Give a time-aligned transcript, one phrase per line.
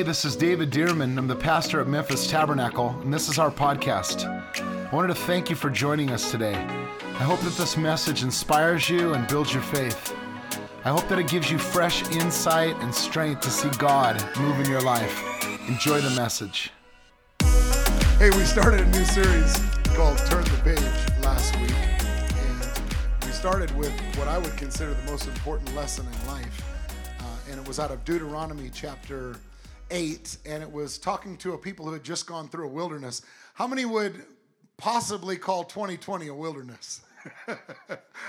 [0.00, 1.18] Hey, this is David Dirmann.
[1.18, 4.24] I'm the pastor at Memphis Tabernacle, and this is our podcast.
[4.24, 6.54] I wanted to thank you for joining us today.
[6.54, 10.16] I hope that this message inspires you and builds your faith.
[10.86, 14.70] I hope that it gives you fresh insight and strength to see God move in
[14.70, 15.44] your life.
[15.68, 16.70] Enjoy the message.
[18.18, 19.58] Hey, we started a new series
[19.94, 21.76] called Turn the Page last week,
[22.38, 26.64] and we started with what I would consider the most important lesson in life.
[27.20, 29.36] Uh, and it was out of Deuteronomy chapter
[29.90, 33.22] 8, and it was talking to a people who had just gone through a wilderness.
[33.54, 34.22] How many would
[34.76, 37.02] possibly call 2020 a wilderness?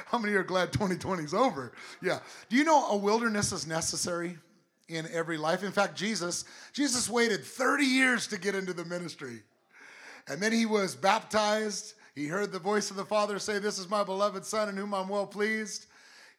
[0.07, 1.71] How many are glad 2020 is over?
[2.01, 2.19] Yeah.
[2.49, 4.37] Do you know a wilderness is necessary
[4.87, 5.63] in every life?
[5.63, 6.43] In fact, Jesus,
[6.73, 9.43] Jesus waited 30 years to get into the ministry.
[10.27, 11.93] And then he was baptized.
[12.15, 14.93] He heard the voice of the Father say, This is my beloved Son in whom
[14.93, 15.87] I'm well pleased.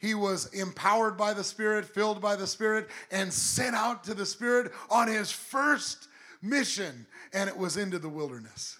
[0.03, 4.27] He was empowered by the Spirit, filled by the Spirit, and sent out to the
[4.27, 6.09] Spirit on his first
[6.43, 8.79] mission, and it was into the wilderness.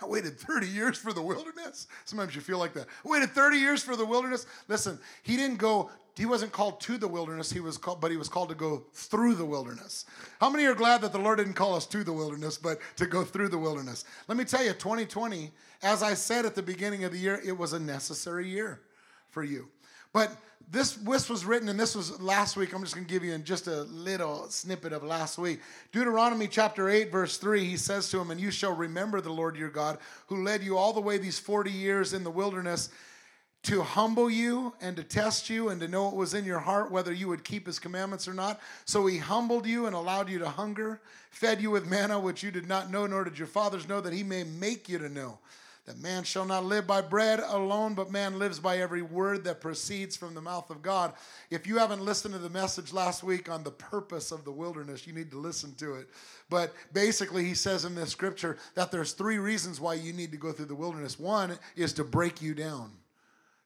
[0.00, 1.88] I waited 30 years for the wilderness.
[2.06, 2.86] Sometimes you feel like that.
[3.04, 4.46] I waited 30 years for the wilderness.
[4.66, 8.16] Listen, he didn't go, he wasn't called to the wilderness, he was called, but he
[8.16, 10.06] was called to go through the wilderness.
[10.40, 13.04] How many are glad that the Lord didn't call us to the wilderness, but to
[13.04, 14.06] go through the wilderness?
[14.26, 15.50] Let me tell you, 2020,
[15.82, 18.80] as I said at the beginning of the year, it was a necessary year
[19.28, 19.68] for you.
[20.12, 20.36] But
[20.70, 22.74] this, this was written, and this was last week.
[22.74, 25.60] I'm just going to give you in just a little snippet of last week.
[25.92, 29.56] Deuteronomy chapter 8, verse 3, he says to him, And you shall remember the Lord
[29.56, 32.90] your God, who led you all the way these 40 years in the wilderness
[33.64, 36.90] to humble you and to test you and to know what was in your heart,
[36.90, 38.60] whether you would keep his commandments or not.
[38.84, 42.50] So he humbled you and allowed you to hunger, fed you with manna, which you
[42.50, 45.38] did not know, nor did your fathers know, that he may make you to know
[45.88, 49.62] that man shall not live by bread alone, but man lives by every word that
[49.62, 51.14] proceeds from the mouth of God.
[51.48, 55.06] If you haven't listened to the message last week on the purpose of the wilderness,
[55.06, 56.10] you need to listen to it.
[56.50, 60.36] But basically, he says in this scripture that there's three reasons why you need to
[60.36, 61.18] go through the wilderness.
[61.18, 62.90] One is to break you down,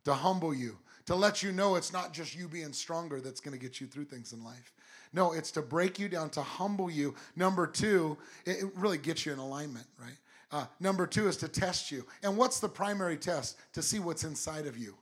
[0.05, 3.59] to humble you, to let you know it's not just you being stronger that's going
[3.59, 4.73] to get you through things in life.
[5.13, 7.17] No, it's to break you down, to humble you.
[7.35, 10.17] Number two, it really gets you in alignment, right?
[10.53, 12.05] Uh, number two is to test you.
[12.23, 13.57] And what's the primary test?
[13.73, 14.95] To see what's inside of you.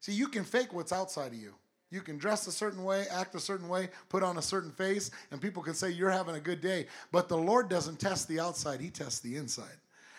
[0.00, 1.54] See, you can fake what's outside of you.
[1.90, 5.10] You can dress a certain way, act a certain way, put on a certain face,
[5.30, 6.86] and people can say you're having a good day.
[7.12, 9.76] But the Lord doesn't test the outside, He tests the inside.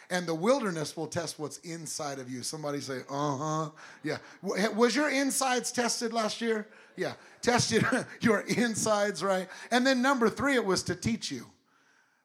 [0.09, 2.41] And the wilderness will test what's inside of you.
[2.41, 3.69] Somebody say, uh huh.
[4.03, 4.17] Yeah.
[4.41, 6.67] Was your insides tested last year?
[6.95, 7.13] Yeah.
[7.41, 7.85] Tested
[8.21, 9.49] your insides, right?
[9.69, 11.45] And then number three, it was to teach you.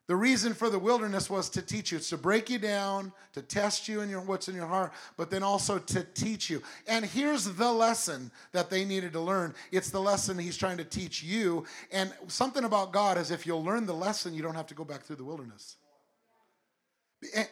[0.09, 1.99] The reason for the wilderness was to teach you.
[1.99, 5.31] It's to break you down, to test you and your what's in your heart, but
[5.31, 6.61] then also to teach you.
[6.89, 9.55] And here's the lesson that they needed to learn.
[9.71, 11.65] It's the lesson he's trying to teach you.
[11.93, 14.85] And something about God is if you'll learn the lesson, you don't have to go
[14.85, 15.77] back through the wilderness.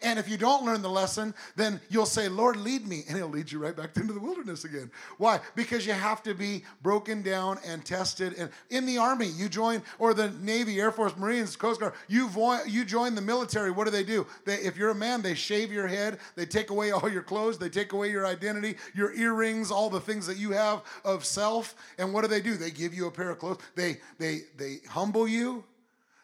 [0.02, 3.04] And if you don't learn the lesson, then you'll say, Lord, lead me.
[3.08, 4.90] And he'll lead you right back into the wilderness again.
[5.18, 5.40] Why?
[5.54, 8.34] Because you have to be broken down and tested.
[8.36, 12.28] And in the Army, you join, or the Navy, Air Force, Marines, Coast Guard, you,
[12.28, 13.70] vo- you join the military.
[13.70, 14.26] What do they do?
[14.44, 17.58] They, if you're a man, they shave your head, they take away all your clothes,
[17.58, 21.74] they take away your identity, your earrings, all the things that you have of self.
[21.98, 22.56] And what do they do?
[22.56, 23.58] They give you a pair of clothes.
[23.76, 25.64] They, they, they humble you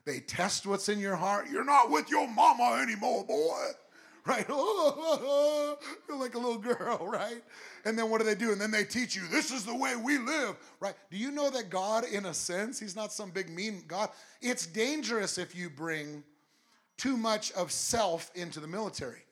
[0.06, 1.48] they test what's in your heart.
[1.50, 3.58] You're not with your mama anymore, boy.
[4.28, 4.44] Right?
[4.48, 7.44] You're like a little girl, right?
[7.84, 8.50] And then what do they do?
[8.50, 10.94] And then they teach you, this is the way we live, right?
[11.12, 14.08] Do you know that God, in a sense, He's not some big mean God?
[14.42, 16.24] It's dangerous if you bring
[16.96, 19.22] too much of self into the military.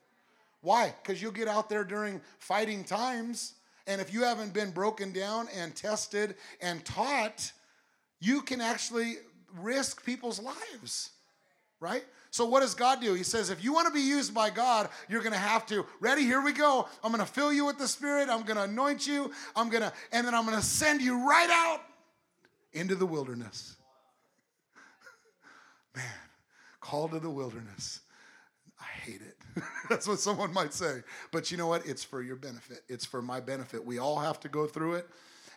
[0.61, 0.95] Why?
[1.03, 3.55] Because you'll get out there during fighting times,
[3.89, 7.51] and if you haven't been broken down and tested and taught,
[8.21, 9.17] you can actually
[9.61, 11.11] risk people's lives,
[11.81, 12.05] right?
[12.31, 13.15] So, what does God do?
[13.15, 15.87] He says, if you want to be used by God, you're going to have to.
[16.01, 16.23] Ready?
[16.23, 16.89] Here we go.
[17.05, 18.29] I'm going to fill you with the Spirit.
[18.29, 19.31] I'm going to anoint you.
[19.55, 21.81] I'm going to, and then I'm going to send you right out
[22.73, 23.77] into the wilderness.
[25.97, 26.05] Man,
[26.81, 28.01] call to the wilderness.
[28.81, 29.37] I hate it.
[29.89, 31.03] That's what someone might say.
[31.31, 31.87] But you know what?
[31.87, 32.81] It's for your benefit.
[32.89, 33.85] It's for my benefit.
[33.85, 35.09] We all have to go through it.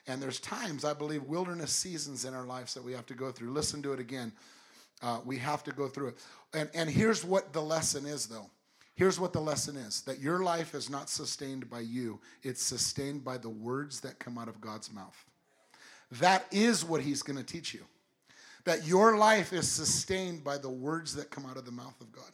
[0.07, 3.31] And there's times, I believe, wilderness seasons in our lives that we have to go
[3.31, 3.51] through.
[3.51, 4.31] Listen to it again.
[5.01, 6.17] Uh, we have to go through it.
[6.53, 8.49] And, and here's what the lesson is, though.
[8.95, 13.23] Here's what the lesson is that your life is not sustained by you, it's sustained
[13.23, 15.25] by the words that come out of God's mouth.
[16.13, 17.81] That is what He's going to teach you.
[18.63, 22.11] That your life is sustained by the words that come out of the mouth of
[22.11, 22.31] God.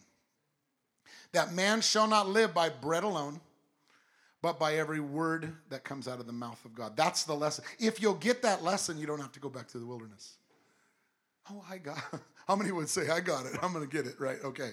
[1.33, 3.41] That man shall not live by bread alone
[4.43, 6.97] but by every word that comes out of the mouth of God.
[6.97, 7.63] That's the lesson.
[7.79, 10.35] If you'll get that lesson, you don't have to go back to the wilderness.
[11.49, 11.97] Oh, I got.
[12.47, 13.53] How many would say I got it?
[13.63, 14.37] I'm going to get it right.
[14.43, 14.71] Okay.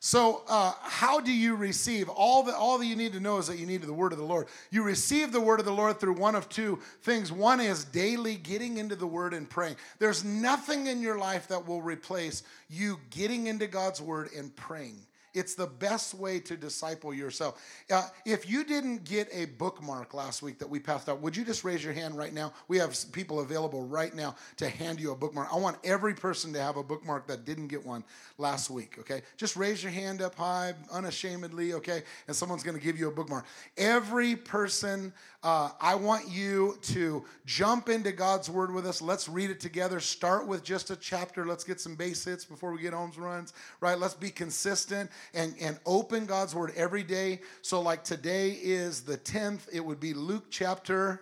[0.00, 2.08] So, uh, how do you receive?
[2.08, 4.18] All that all that you need to know is that you need the word of
[4.18, 4.46] the Lord.
[4.70, 7.32] You receive the word of the Lord through one of two things.
[7.32, 9.74] One is daily getting into the word and praying.
[9.98, 15.00] There's nothing in your life that will replace you getting into God's word and praying.
[15.38, 17.62] It's the best way to disciple yourself.
[17.90, 21.44] Uh, if you didn't get a bookmark last week that we passed out, would you
[21.44, 22.52] just raise your hand right now?
[22.68, 25.48] We have people available right now to hand you a bookmark.
[25.52, 28.04] I want every person to have a bookmark that didn't get one
[28.38, 29.22] last week, okay?
[29.36, 32.02] Just raise your hand up high, unashamedly, okay?
[32.26, 33.44] And someone's gonna give you a bookmark.
[33.76, 35.12] Every person,
[35.42, 39.02] uh, I want you to jump into God's word with us.
[39.02, 40.00] Let's read it together.
[40.00, 41.46] Start with just a chapter.
[41.46, 43.98] Let's get some base hits before we get home runs, right?
[43.98, 47.40] Let's be consistent and, and open God's word every day.
[47.62, 51.20] So, like today is the 10th, it would be Luke chapter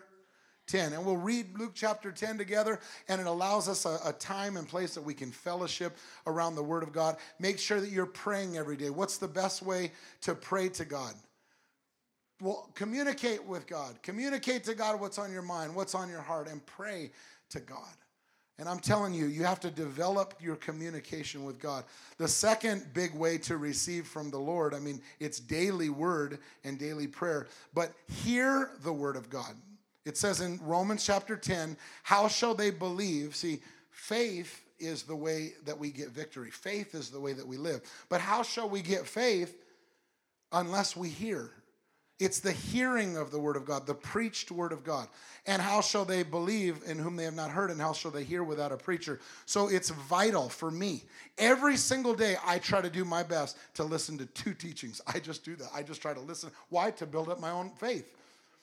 [0.67, 0.93] 10.
[0.93, 4.69] And we'll read Luke chapter 10 together, and it allows us a, a, time and
[4.69, 7.17] place that we can fellowship around the Word of God.
[7.38, 8.91] Make sure that you're praying every day.
[8.91, 9.93] What's the best way
[10.23, 11.14] to pray to God?
[12.41, 14.02] Well, communicate with God.
[14.02, 17.11] Communicate to God what's on your mind, what's on your heart, and pray
[17.50, 17.94] to God.
[18.58, 21.85] And I'm telling you, you have to develop your communication with God.
[22.17, 26.79] The second big way to receive from the Lord, I mean, it's daily word and
[26.79, 27.93] daily prayer, but
[28.25, 29.55] hear the word of God.
[30.06, 33.37] It says in Romans chapter 10, how shall they believe?
[33.37, 33.61] See,
[33.91, 37.82] faith is the way that we get victory, faith is the way that we live.
[38.09, 39.55] But how shall we get faith
[40.52, 41.50] unless we hear?
[42.19, 45.07] It's the hearing of the word of God, the preached word of God.
[45.47, 47.71] And how shall they believe in whom they have not heard?
[47.71, 49.21] And how shall they hear without a preacher?
[49.45, 51.05] So it's vital for me.
[51.37, 55.03] Every single day, I try to do my best to listen to two teachings.
[55.07, 55.69] I just do that.
[55.75, 56.51] I just try to listen.
[56.71, 56.91] Why?
[56.93, 58.11] To build up my own faith.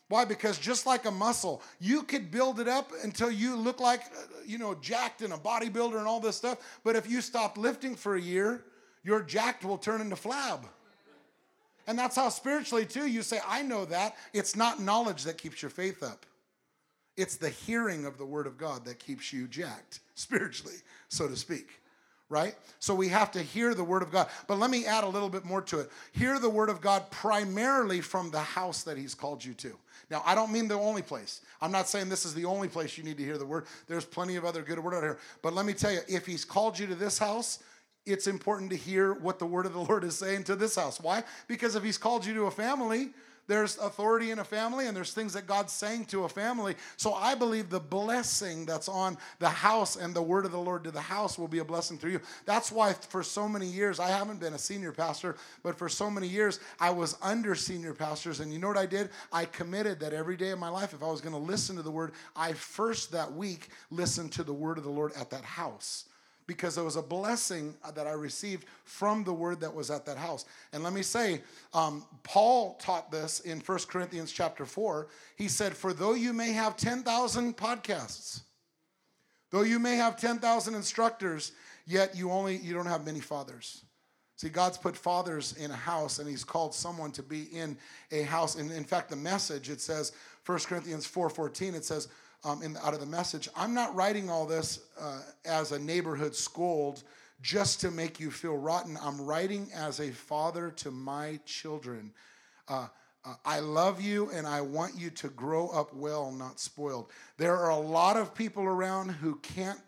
[0.10, 0.26] Why?
[0.26, 4.26] Because just like a muscle, you could build it up until you look like, uh,
[4.46, 6.58] you know, jacked and a bodybuilder and all this stuff.
[6.84, 8.64] But if you stop lifting for a year,
[9.04, 10.66] your jacked will turn into flab.
[11.88, 14.16] And that's how spiritually, too, you say, I know that.
[14.34, 16.26] It's not knowledge that keeps your faith up,
[17.16, 20.78] it's the hearing of the word of God that keeps you jacked, spiritually,
[21.10, 21.68] so to speak.
[22.30, 22.56] Right?
[22.80, 24.28] So we have to hear the word of God.
[24.48, 25.92] But let me add a little bit more to it.
[26.14, 29.78] Hear the word of God primarily from the house that he's called you to.
[30.10, 31.42] Now, I don't mean the only place.
[31.62, 33.66] I'm not saying this is the only place you need to hear the word.
[33.88, 35.20] There's plenty of other good word out here.
[35.44, 37.60] But let me tell you, if he's called you to this house,
[38.06, 41.00] it's important to hear what the word of the Lord is saying to this house.
[41.00, 41.24] Why?
[41.48, 43.12] Because if he's called you to a family,
[43.48, 46.76] there's authority in a family and there's things that God's saying to a family.
[46.96, 50.86] So I believe the blessing that's on the house and the word of the Lord
[50.86, 52.22] to the house will be a blessing through you.
[52.46, 56.10] That's why for so many years, I haven't been a senior pastor, but for so
[56.10, 58.40] many years, I was under senior pastors.
[58.40, 59.10] And you know what I did?
[59.34, 61.82] I committed that every day of my life, if I was going to listen to
[61.82, 65.44] the word, I first that week listened to the word of the Lord at that
[65.44, 66.06] house
[66.48, 70.18] because there was a blessing that I received from the word that was at that
[70.18, 70.45] house.
[70.72, 71.42] And let me say,
[71.74, 75.07] um, Paul taught this in 1 Corinthians chapter 4.
[75.36, 78.42] He said, For though you may have 10,000 podcasts,
[79.51, 81.54] though you may have 10,000 instructors,
[81.86, 83.84] yet you only you don't have many fathers.
[84.36, 87.78] See, God's put fathers in a house, and He's called someone to be in
[88.12, 88.56] a house.
[88.56, 90.12] And in fact, the message it says,
[90.46, 92.10] 1 Corinthians 4:14, it says,
[92.44, 93.50] um, in, out of the message.
[93.56, 97.04] I'm not writing all this uh, as a neighborhood scold
[97.41, 98.98] just to make you feel rotten.
[99.01, 102.12] I'm writing as a father to my children.
[102.68, 102.88] Uh,
[103.25, 107.12] uh, I love you and I want you to grow up well, not spoiled.
[107.38, 109.79] There are a lot of people around who can't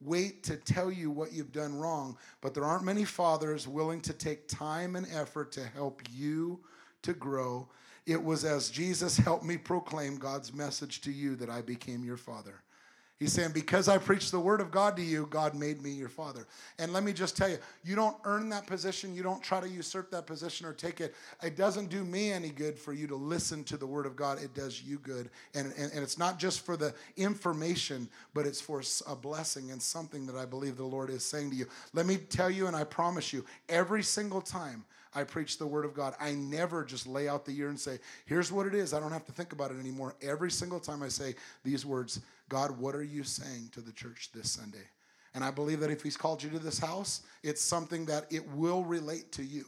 [0.00, 4.12] wait to tell you what you've done wrong, but there aren't many fathers willing to
[4.12, 6.60] take time and effort to help you
[7.02, 7.68] to grow
[8.06, 12.16] it was as Jesus helped me proclaim God's message to you that I became your
[12.16, 12.62] father.
[13.20, 16.08] He's saying, because I preached the word of God to you, God made me your
[16.08, 16.46] father.
[16.80, 19.14] And let me just tell you, you don't earn that position.
[19.14, 21.14] You don't try to usurp that position or take it.
[21.40, 24.42] It doesn't do me any good for you to listen to the word of God.
[24.42, 25.30] It does you good.
[25.54, 29.80] And, and, and it's not just for the information, but it's for a blessing and
[29.80, 31.66] something that I believe the Lord is saying to you.
[31.92, 34.84] Let me tell you, and I promise you, every single time
[35.14, 36.14] I preach the word of God.
[36.20, 38.92] I never just lay out the year and say, here's what it is.
[38.92, 40.16] I don't have to think about it anymore.
[40.20, 44.30] Every single time I say these words, God, what are you saying to the church
[44.34, 44.86] this Sunday?
[45.34, 48.48] And I believe that if he's called you to this house, it's something that it
[48.50, 49.66] will relate to you.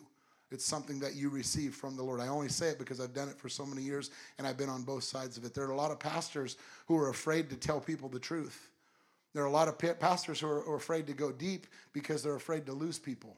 [0.52, 2.20] It's something that you receive from the Lord.
[2.20, 4.68] I only say it because I've done it for so many years and I've been
[4.68, 5.54] on both sides of it.
[5.54, 8.70] There are a lot of pastors who are afraid to tell people the truth.
[9.34, 12.64] There are a lot of pastors who are afraid to go deep because they're afraid
[12.66, 13.36] to lose people.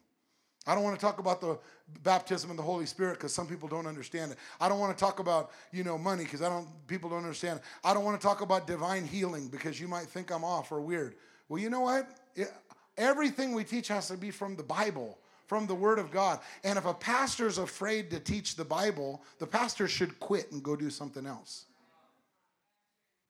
[0.68, 1.58] I don't want to talk about the
[2.02, 4.38] baptism in the Holy Spirit because some people don't understand it.
[4.60, 7.60] I don't want to talk about, you know, money because I don't people don't understand
[7.60, 7.64] it.
[7.82, 10.82] I don't want to talk about divine healing because you might think I'm off or
[10.82, 11.14] weird.
[11.48, 12.10] Well, you know what?
[12.36, 12.52] It,
[12.98, 16.38] everything we teach has to be from the Bible, from the Word of God.
[16.62, 20.76] And if a pastor's afraid to teach the Bible, the pastor should quit and go
[20.76, 21.64] do something else.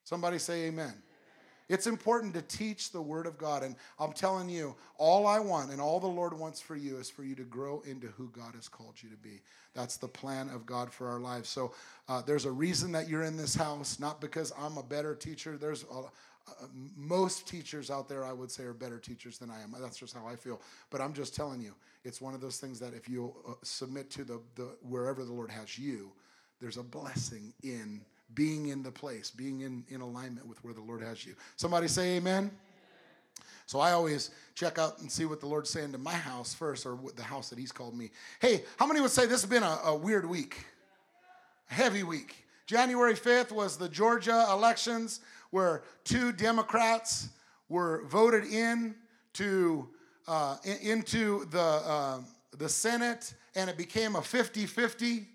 [0.02, 0.92] Somebody say amen.
[1.68, 3.62] It's important to teach the Word of God.
[3.62, 7.10] And I'm telling you, all I want and all the Lord wants for you is
[7.10, 9.40] for you to grow into who God has called you to be.
[9.74, 11.48] That's the plan of God for our lives.
[11.48, 11.72] So
[12.08, 15.56] uh, there's a reason that you're in this house, not because I'm a better teacher.
[15.56, 16.04] There's a,
[16.48, 19.74] uh, most teachers out there, I would say, are better teachers than I am.
[19.78, 20.60] That's just how I feel.
[20.90, 24.10] But I'm just telling you, it's one of those things that if you uh, submit
[24.12, 26.10] to the, the wherever the Lord has you,
[26.60, 28.00] there's a blessing in
[28.34, 31.34] being in the place, being in, in alignment with where the Lord has you.
[31.56, 32.50] Somebody say amen.
[33.66, 36.86] So I always check out and see what the Lord's saying to my house first,
[36.86, 38.10] or the house that He's called me.
[38.40, 40.64] Hey, how many would say this has been a, a weird week?
[41.70, 42.46] A heavy week.
[42.66, 45.20] January 5th was the Georgia elections
[45.50, 47.28] where two Democrats
[47.68, 48.94] were voted in
[49.34, 49.88] to
[50.26, 52.20] uh, into the uh,
[52.56, 55.26] the Senate, and it became a 50-50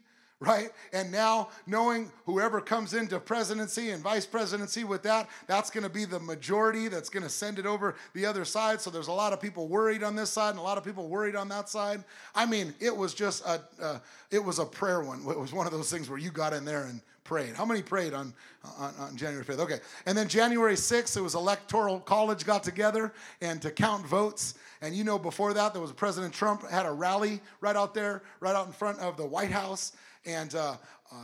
[0.44, 0.72] right?
[0.92, 5.90] And now, knowing whoever comes into presidency and vice presidency with that, that's going to
[5.90, 8.82] be the majority that's going to send it over the other side.
[8.82, 11.08] So there's a lot of people worried on this side and a lot of people
[11.08, 12.04] worried on that side.
[12.36, 14.00] I mean, it was just a, uh,
[14.32, 15.22] it was a prayer one.
[15.22, 17.56] It was one of those things where you got in there and prayed.
[17.56, 18.34] How many prayed on,
[18.78, 19.60] on, on, January 5th?
[19.60, 19.80] Okay.
[20.06, 24.56] And then January 6th, it was electoral college got together and to count votes.
[24.82, 28.24] And you know, before that, there was President Trump had a rally right out there,
[28.42, 29.94] right out in front of the White House.
[30.25, 30.77] And uh,
[31.12, 31.15] uh,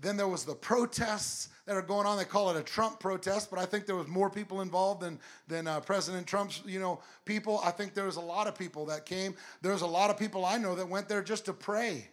[0.00, 2.18] then there was the protests that are going on.
[2.18, 5.18] They call it a Trump protest, but I think there was more people involved than
[5.48, 7.60] than uh, President Trump's, you know, people.
[7.64, 9.34] I think there was a lot of people that came.
[9.62, 12.08] There was a lot of people I know that went there just to pray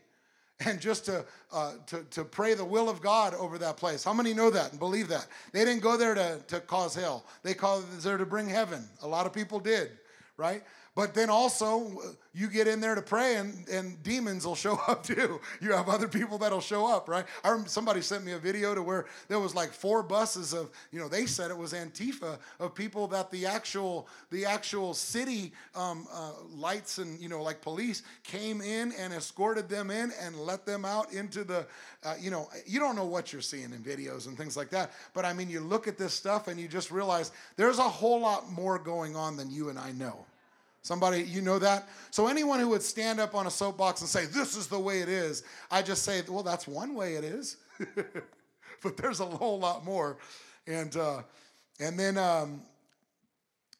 [0.65, 4.03] and just to, uh, to, to pray the will of God over that place.
[4.03, 5.27] How many know that and believe that?
[5.53, 8.83] They didn't go there to, to cause hell, they called there to bring heaven.
[9.01, 9.91] A lot of people did,
[10.37, 10.63] right?
[10.99, 15.01] But then also, you get in there to pray, and, and demons will show up
[15.01, 15.39] too.
[15.61, 17.23] You have other people that'll show up, right?
[17.41, 20.69] I remember somebody sent me a video to where there was like four buses of,
[20.91, 25.53] you know, they said it was Antifa of people that the actual the actual city
[25.73, 30.35] um, uh, lights and you know like police came in and escorted them in and
[30.35, 31.65] let them out into the,
[32.03, 34.91] uh, you know, you don't know what you're seeing in videos and things like that.
[35.13, 38.19] But I mean, you look at this stuff and you just realize there's a whole
[38.19, 40.25] lot more going on than you and I know.
[40.89, 41.87] Somebody, you know that?
[42.09, 45.01] So, anyone who would stand up on a soapbox and say, This is the way
[45.01, 47.57] it is, I just say, Well, that's one way it is.
[48.81, 50.17] but there's a whole lot more.
[50.65, 51.21] And, uh,
[51.79, 52.63] and then um,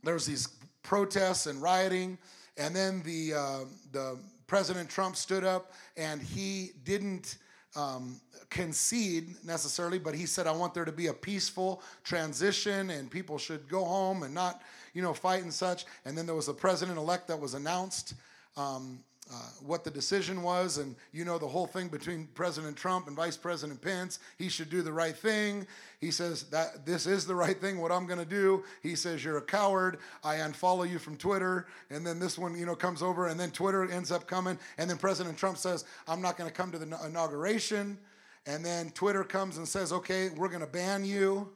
[0.04, 0.50] there's these
[0.84, 2.20] protests and rioting.
[2.58, 3.60] And then the, uh,
[3.92, 7.38] the President Trump stood up and he didn't
[7.76, 13.10] um, concede necessarily, but he said, I want there to be a peaceful transition and
[13.10, 14.62] people should go home and not
[14.94, 15.86] you know, fight and such.
[16.06, 18.14] And then there was a president elect that was announced.
[18.58, 19.00] Um,
[19.32, 23.16] uh, what the decision was, and you know the whole thing between President Trump and
[23.16, 24.18] Vice President Pence.
[24.40, 25.68] He should do the right thing.
[26.02, 27.78] He says that this is the right thing.
[27.78, 28.64] What I'm going to do.
[28.82, 30.00] He says you're a coward.
[30.24, 33.52] I unfollow you from Twitter, and then this one, you know, comes over, and then
[33.52, 36.80] Twitter ends up coming, and then President Trump says I'm not going to come to
[36.80, 38.00] the inauguration,
[38.48, 41.50] and then Twitter comes and says, okay, we're going to ban you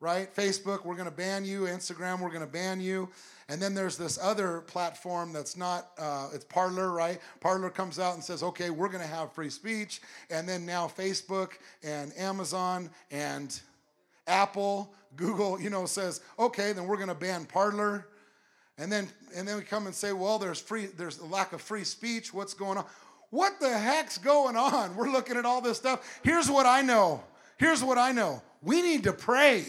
[0.00, 0.34] right?
[0.34, 1.62] Facebook, we're going to ban you.
[1.62, 3.08] Instagram, we're going to ban you.
[3.48, 7.20] And then there's this other platform that's not, uh, it's Parler, right?
[7.40, 10.00] Parler comes out and says, okay, we're going to have free speech.
[10.30, 11.52] And then now Facebook
[11.84, 13.58] and Amazon and
[14.26, 18.08] Apple, Google, you know, says, okay, then we're going to ban Parler.
[18.78, 21.62] And then, and then we come and say, well, there's free, there's a lack of
[21.62, 22.34] free speech.
[22.34, 22.84] What's going on?
[23.30, 24.96] What the heck's going on?
[24.96, 26.20] We're looking at all this stuff.
[26.22, 27.22] Here's what I know.
[27.58, 28.42] Here's what I know.
[28.62, 29.66] We need to pray.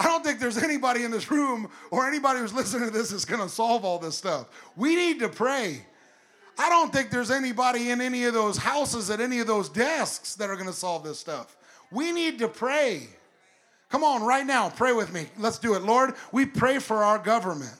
[0.00, 3.26] I don't think there's anybody in this room or anybody who's listening to this is
[3.26, 4.46] going to solve all this stuff.
[4.74, 5.84] We need to pray.
[6.58, 10.36] I don't think there's anybody in any of those houses at any of those desks
[10.36, 11.54] that are going to solve this stuff.
[11.90, 13.08] We need to pray.
[13.90, 15.26] Come on, right now, pray with me.
[15.36, 15.82] Let's do it.
[15.82, 17.76] Lord, we pray for our government.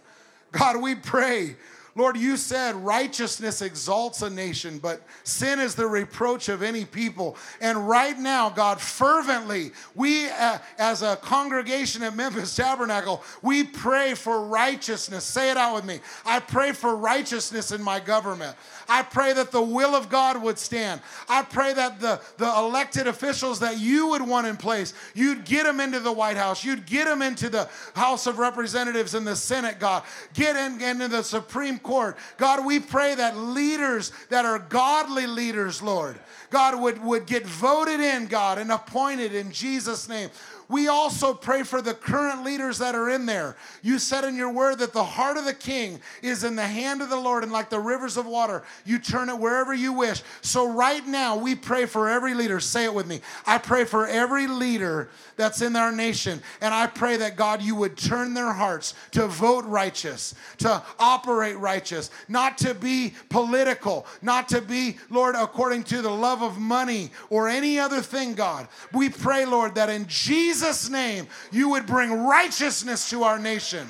[0.52, 1.56] God, we pray
[1.96, 7.36] Lord, you said righteousness exalts a nation, but sin is the reproach of any people.
[7.60, 14.14] And right now, God, fervently, we uh, as a congregation at Memphis Tabernacle, we pray
[14.14, 15.24] for righteousness.
[15.24, 16.00] Say it out with me.
[16.24, 18.56] I pray for righteousness in my government.
[18.88, 21.00] I pray that the will of God would stand.
[21.28, 25.64] I pray that the, the elected officials that you would want in place, you'd get
[25.64, 29.36] them into the White House, you'd get them into the House of Representatives and the
[29.36, 30.02] Senate, God.
[30.34, 32.16] Get in, into the Supreme Court.
[32.36, 36.18] God, we pray that leaders that are godly leaders, Lord,
[36.50, 40.30] God, would, would get voted in, God, and appointed in Jesus' name.
[40.70, 43.56] We also pray for the current leaders that are in there.
[43.82, 47.02] You said in your word that the heart of the king is in the hand
[47.02, 50.22] of the Lord, and like the rivers of water, you turn it wherever you wish.
[50.42, 52.60] So, right now, we pray for every leader.
[52.60, 53.20] Say it with me.
[53.46, 57.74] I pray for every leader that's in our nation, and I pray that God, you
[57.74, 64.48] would turn their hearts to vote righteous, to operate righteous, not to be political, not
[64.50, 68.68] to be, Lord, according to the love of money or any other thing, God.
[68.92, 70.59] We pray, Lord, that in Jesus'
[70.90, 73.88] name you would bring righteousness to our nation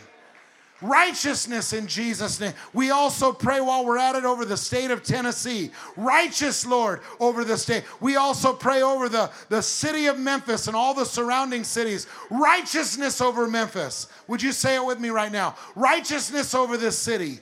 [0.83, 2.53] righteousness in Jesus' name.
[2.73, 5.71] We also pray while we're at it over the state of Tennessee.
[5.97, 7.85] Righteous, Lord, over the state.
[8.01, 12.07] We also pray over the, the city of Memphis and all the surrounding cities.
[12.31, 14.09] Righteousness over Memphis.
[14.27, 15.57] Would you say it with me right now?
[15.75, 17.41] Righteousness over this city.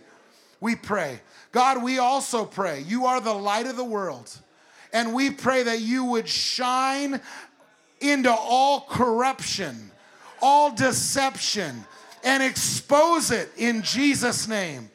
[0.61, 1.21] We pray.
[1.53, 2.83] God, we also pray.
[2.83, 4.37] You are the light of the world.
[4.93, 7.21] And we pray that you would shine
[8.01, 9.91] into all corruption,
[10.41, 11.85] all deception,
[12.25, 14.91] and expose it in Jesus' name.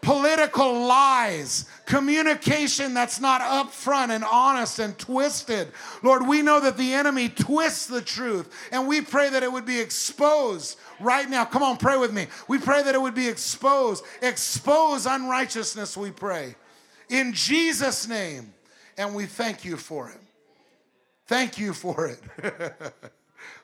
[0.00, 5.68] Political lies, communication that's not upfront and honest and twisted.
[6.02, 9.64] Lord, we know that the enemy twists the truth, and we pray that it would
[9.64, 11.44] be exposed right now.
[11.44, 12.26] Come on, pray with me.
[12.48, 14.04] We pray that it would be exposed.
[14.22, 16.56] Expose unrighteousness, we pray.
[17.08, 18.52] In Jesus' name.
[18.98, 20.20] And we thank you for it.
[21.32, 22.20] Thank you for it.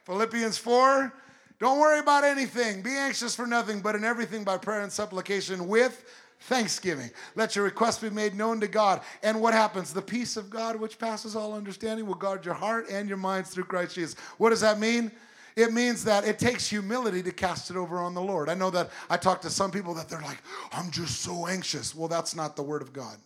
[0.04, 1.12] Philippians 4
[1.58, 2.80] Don't worry about anything.
[2.80, 6.02] Be anxious for nothing, but in everything by prayer and supplication with
[6.40, 7.10] thanksgiving.
[7.34, 9.02] Let your requests be made known to God.
[9.22, 9.92] And what happens?
[9.92, 13.50] The peace of God, which passes all understanding, will guard your heart and your minds
[13.50, 14.18] through Christ Jesus.
[14.38, 15.12] What does that mean?
[15.54, 18.48] It means that it takes humility to cast it over on the Lord.
[18.48, 20.38] I know that I talk to some people that they're like,
[20.72, 21.94] I'm just so anxious.
[21.94, 23.18] Well, that's not the word of God.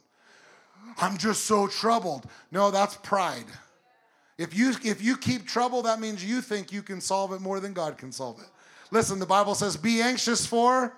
[0.99, 2.27] I'm just so troubled.
[2.51, 3.47] No, that's pride.
[4.39, 7.61] If you if you keep trouble, that means you think you can solve it more
[7.61, 8.49] than God can solve it.
[8.91, 10.93] Listen, the Bible says, be anxious for.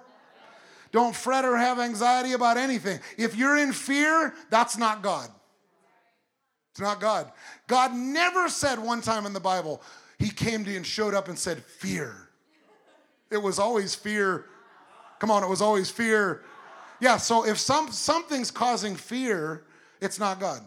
[0.93, 3.01] Don't fret or have anxiety about anything.
[3.19, 5.29] If you're in fear, that's not God.
[6.71, 7.31] It's not God.
[7.67, 9.81] God never said one time in the Bible,
[10.19, 12.29] He came to you and showed up and said, fear.
[13.31, 14.47] It was always fear.
[15.21, 16.43] Come on, it was always fear.
[17.01, 19.65] Yeah, so if some something's causing fear,
[20.01, 20.61] it's not God.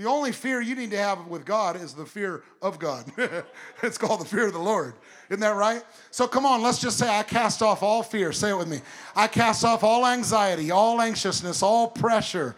[0.00, 3.04] The only fear you need to have with God is the fear of God.
[3.82, 4.94] it's called the fear of the Lord.
[5.28, 5.84] Isn't that right?
[6.10, 8.32] So come on, let's just say, I cast off all fear.
[8.32, 8.80] Say it with me.
[9.14, 12.56] I cast off all anxiety, all anxiousness, all pressure.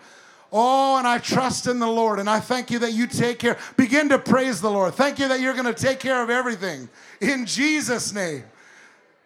[0.52, 3.58] Oh, and I trust in the Lord, and I thank you that you take care.
[3.76, 4.94] Begin to praise the Lord.
[4.94, 6.88] Thank you that you're going to take care of everything
[7.20, 8.44] in Jesus' name.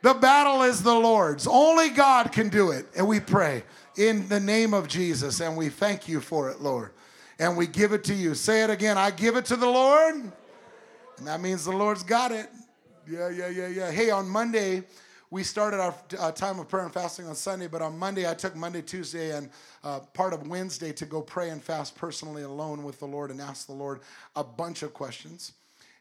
[0.00, 1.46] The battle is the Lord's.
[1.46, 2.86] Only God can do it.
[2.96, 6.92] And we pray in the name of Jesus, and we thank you for it, Lord.
[7.38, 8.34] And we give it to you.
[8.34, 10.14] Say it again I give it to the Lord.
[11.18, 12.48] And that means the Lord's got it.
[13.08, 13.90] Yeah, yeah, yeah, yeah.
[13.90, 14.82] Hey, on Monday,
[15.30, 18.34] we started our uh, time of prayer and fasting on Sunday, but on Monday, I
[18.34, 19.50] took Monday, Tuesday, and
[19.84, 23.40] uh, part of Wednesday to go pray and fast personally alone with the Lord and
[23.40, 24.00] ask the Lord
[24.34, 25.52] a bunch of questions.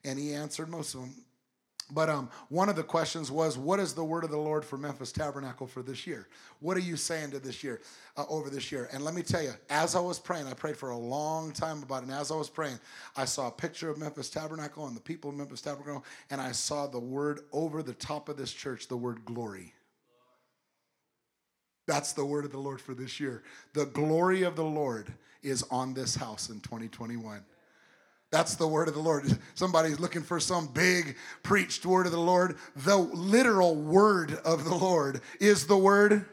[0.04, 1.25] And He answered most of them.
[1.92, 4.76] But um, one of the questions was, what is the word of the Lord for
[4.76, 6.28] Memphis Tabernacle for this year?
[6.60, 7.82] What are you saying to this year,
[8.18, 8.90] uh, over this year?
[8.92, 11.84] And let me tell you, as I was praying, I prayed for a long time
[11.84, 12.08] about it.
[12.10, 12.80] And as I was praying,
[13.16, 16.54] I saw a picture of Memphis Tabernacle and the people of Memphis Tabernacle, and I
[16.54, 19.74] saw the word over the top of this church, the word glory.
[21.86, 23.44] That's the word of the Lord for this year.
[23.74, 27.46] The glory of the Lord is on this house in 2021.
[28.36, 29.40] That's the word of the Lord.
[29.54, 32.58] Somebody's looking for some big preached word of the Lord.
[32.76, 36.26] The literal word of the Lord is the word.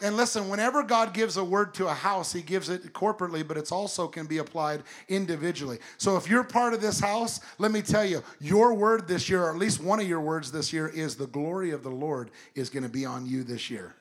[0.00, 3.58] And listen, whenever God gives a word to a house, He gives it corporately, but
[3.58, 5.78] it's also can be applied individually.
[5.98, 9.42] So if you're part of this house, let me tell you, your word this year,
[9.42, 12.30] or at least one of your words this year, is the glory of the Lord
[12.54, 13.94] is going to be on you this year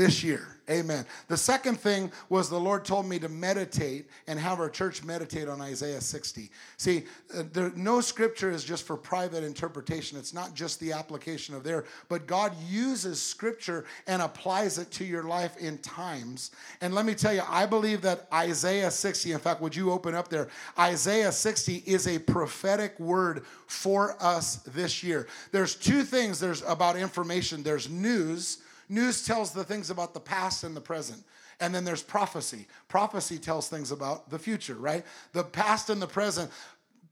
[0.00, 0.56] this year.
[0.70, 1.04] Amen.
[1.28, 5.46] The second thing was the Lord told me to meditate and have our church meditate
[5.46, 6.48] on Isaiah 60.
[6.78, 7.04] See,
[7.36, 10.16] uh, there, no scripture is just for private interpretation.
[10.16, 15.04] It's not just the application of there, but God uses scripture and applies it to
[15.04, 16.50] your life in times.
[16.80, 20.14] And let me tell you, I believe that Isaiah 60, in fact, would you open
[20.14, 20.48] up there?
[20.78, 25.26] Isaiah 60 is a prophetic word for us this year.
[25.52, 27.62] There's two things there's about information.
[27.62, 31.22] There's news News tells the things about the past and the present.
[31.60, 32.66] And then there's prophecy.
[32.88, 35.04] Prophecy tells things about the future, right?
[35.32, 36.50] The past and the present.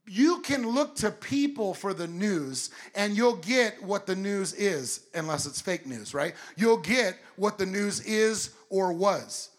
[0.04, 5.06] You can look to people for the news and you'll get what the news is,
[5.14, 6.34] unless it's fake news, right?
[6.56, 9.50] You'll get what the news is or was.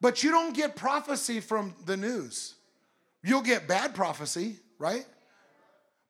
[0.00, 2.54] But you don't get prophecy from the news.
[3.22, 5.04] You'll get bad prophecy, right?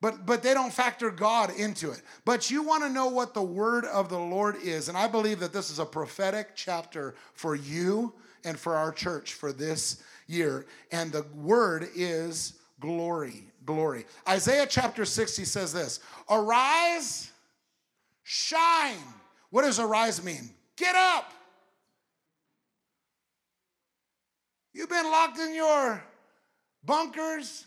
[0.00, 2.02] But, but they don't factor God into it.
[2.24, 4.88] But you want to know what the word of the Lord is.
[4.88, 8.12] And I believe that this is a prophetic chapter for you
[8.44, 10.66] and for our church for this year.
[10.92, 13.44] And the word is glory.
[13.64, 14.04] Glory.
[14.28, 17.32] Isaiah chapter 60 says this Arise,
[18.22, 18.98] shine.
[19.50, 20.50] What does arise mean?
[20.76, 21.32] Get up.
[24.74, 26.04] You've been locked in your
[26.84, 27.64] bunkers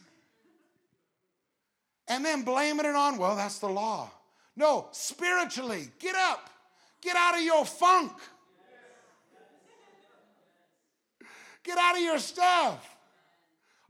[2.09, 4.11] and then blaming it on, well, that's the law.
[4.55, 6.49] No, spiritually, get up,
[7.01, 8.11] get out of your funk,
[11.63, 12.95] get out of your stuff,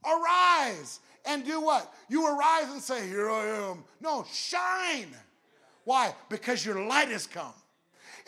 [0.06, 1.92] arise and do what?
[2.10, 3.84] You arise and say, Here I am.
[4.02, 5.16] No, shine.
[5.86, 6.14] Why?
[6.30, 7.54] Because your light has come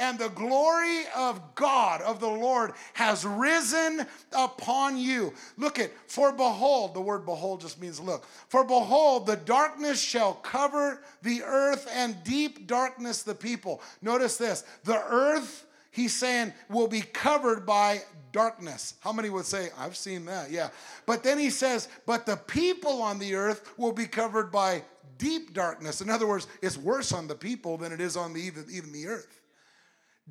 [0.02, 5.32] and the glory of God, of the Lord, has risen upon you.
[5.58, 8.26] Look at, for behold, the word behold just means look.
[8.50, 13.80] For behold, the darkness shall cover the earth, and deep darkness the people.
[14.02, 18.96] Notice this the earth, he's saying, will be covered by darkness.
[19.02, 20.50] How many would say, I've seen that?
[20.50, 20.70] Yeah.
[21.06, 24.82] But then he says, but the people on the earth will be covered by
[25.20, 26.02] deep darkness.
[26.02, 28.92] In other words, it's worse on the people than it is on the even, even
[28.92, 29.41] the earth.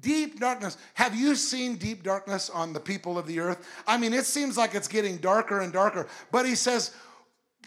[0.01, 0.79] Deep darkness.
[0.95, 3.67] Have you seen deep darkness on the people of the earth?
[3.87, 6.07] I mean, it seems like it's getting darker and darker.
[6.31, 6.95] But he says,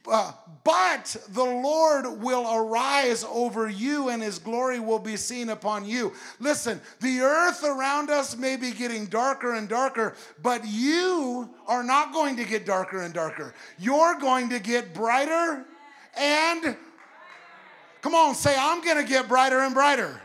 [0.05, 0.33] uh,
[0.65, 6.13] but the Lord will arise over you and his glory will be seen upon you.
[6.39, 12.13] Listen, the earth around us may be getting darker and darker, but you are not
[12.13, 13.53] going to get darker and darker.
[13.79, 15.65] You're going to get brighter
[16.17, 16.75] and,
[18.01, 20.21] come on, say, I'm going to get brighter and brighter.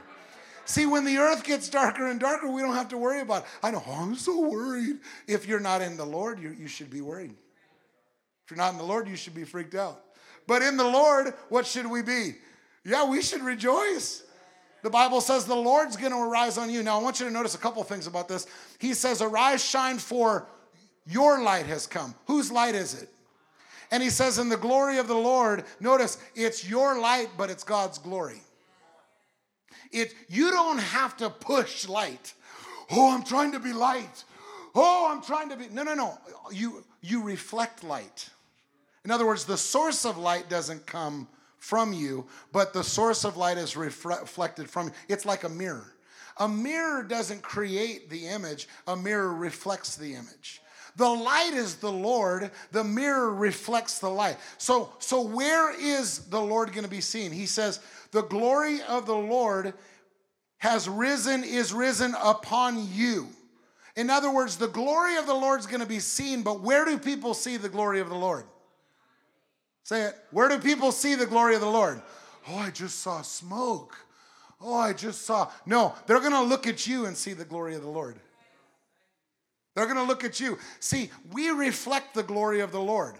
[0.68, 3.48] See, when the earth gets darker and darker, we don't have to worry about it.
[3.62, 4.98] I know, oh, I'm so worried.
[5.26, 7.30] If you're not in the Lord, you, you should be worried.
[8.44, 9.98] If you're not in the Lord, you should be freaked out.
[10.46, 12.34] But in the Lord, what should we be?
[12.84, 14.24] Yeah, we should rejoice.
[14.82, 16.82] The Bible says the Lord's going to arise on you.
[16.82, 18.46] Now, I want you to notice a couple things about this.
[18.78, 20.48] He says, Arise, shine, for
[21.06, 22.14] your light has come.
[22.26, 23.08] Whose light is it?
[23.90, 27.64] And he says, In the glory of the Lord, notice it's your light, but it's
[27.64, 28.42] God's glory.
[29.92, 32.34] It, you don't have to push light.
[32.90, 34.24] Oh, I'm trying to be light.
[34.74, 35.68] Oh, I'm trying to be.
[35.68, 36.18] No, no, no.
[36.52, 38.30] You, you reflect light.
[39.04, 43.36] In other words, the source of light doesn't come from you, but the source of
[43.36, 44.92] light is reflected from you.
[45.08, 45.94] It's like a mirror.
[46.38, 50.62] A mirror doesn't create the image, a mirror reflects the image.
[50.96, 54.36] The light is the Lord, the mirror reflects the light.
[54.56, 57.30] So, so where is the Lord going to be seen?
[57.30, 59.74] He says, The glory of the Lord
[60.58, 63.28] has risen, is risen upon you.
[63.96, 66.84] In other words, the glory of the Lord is going to be seen, but where
[66.84, 68.44] do people see the glory of the Lord?
[69.82, 70.16] Say it.
[70.30, 72.02] Where do people see the glory of the Lord?
[72.48, 73.96] Oh, I just saw smoke.
[74.60, 75.50] Oh, I just saw.
[75.66, 78.16] No, they're going to look at you and see the glory of the Lord.
[79.74, 80.58] They're going to look at you.
[80.80, 83.14] See, we reflect the glory of the Lord.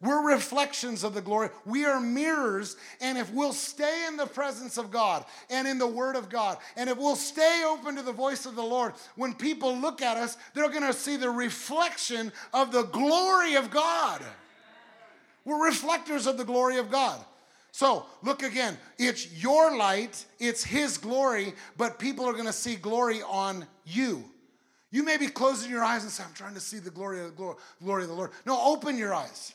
[0.00, 1.50] We're reflections of the glory.
[1.64, 2.76] We are mirrors.
[3.00, 6.58] And if we'll stay in the presence of God and in the Word of God,
[6.76, 10.16] and if we'll stay open to the voice of the Lord, when people look at
[10.16, 14.22] us, they're going to see the reflection of the glory of God.
[15.44, 17.18] We're reflectors of the glory of God.
[17.72, 18.76] So look again.
[18.98, 24.24] It's your light, it's His glory, but people are going to see glory on you.
[24.90, 27.36] You may be closing your eyes and say, I'm trying to see the glory of
[27.36, 28.30] the glory, of the Lord.
[28.46, 29.54] No, open your eyes.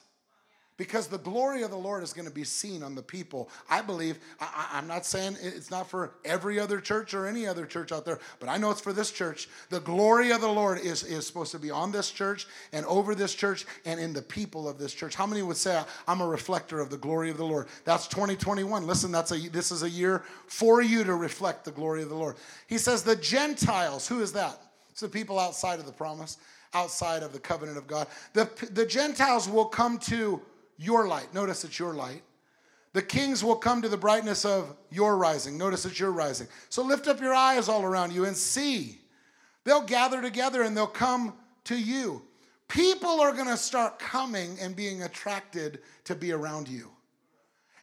[0.75, 3.49] Because the glory of the Lord is going to be seen on the people.
[3.69, 7.67] I believe, I, am not saying it's not for every other church or any other
[7.67, 9.47] church out there, but I know it's for this church.
[9.69, 13.13] The glory of the Lord is, is supposed to be on this church and over
[13.13, 15.13] this church and in the people of this church.
[15.13, 17.67] How many would say, I'm a reflector of the glory of the Lord?
[17.86, 18.88] That's 2021.
[18.88, 22.15] Listen, that's a, this is a year for you to reflect the glory of the
[22.15, 22.36] Lord.
[22.65, 24.59] He says, the Gentiles, who is that?
[24.89, 26.38] It's the people outside of the promise,
[26.73, 28.07] outside of the covenant of God.
[28.33, 30.41] The, the Gentiles will come to
[30.84, 31.34] your light.
[31.34, 32.22] Notice it's your light.
[32.93, 35.58] The kings will come to the brightness of your rising.
[35.58, 36.48] Notice it's your rising.
[36.69, 39.00] So lift up your eyes all around you and see.
[39.63, 41.34] They'll gather together and they'll come
[41.65, 42.22] to you.
[42.67, 46.89] People are going to start coming and being attracted to be around you.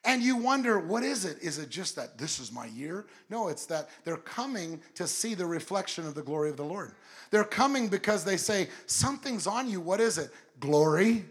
[0.05, 1.39] And you wonder, what is it?
[1.43, 3.07] Is it just that this is my year?
[3.29, 6.93] No, it's that they're coming to see the reflection of the glory of the Lord.
[7.31, 9.81] They're coming because they say, something's on you.
[9.81, 10.31] What is it?
[10.59, 11.27] Glory.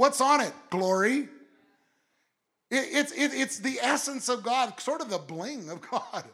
[0.00, 0.54] What's on it?
[0.70, 1.28] Glory.
[2.70, 6.24] It, it's, it, it's the essence of God, sort of the bling of God.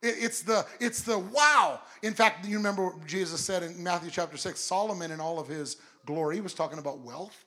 [0.00, 1.80] It, it's, the, it's the wow.
[2.02, 5.46] In fact, you remember what Jesus said in Matthew chapter 6 Solomon in all of
[5.46, 6.40] his glory.
[6.40, 7.44] Was talking about wealth.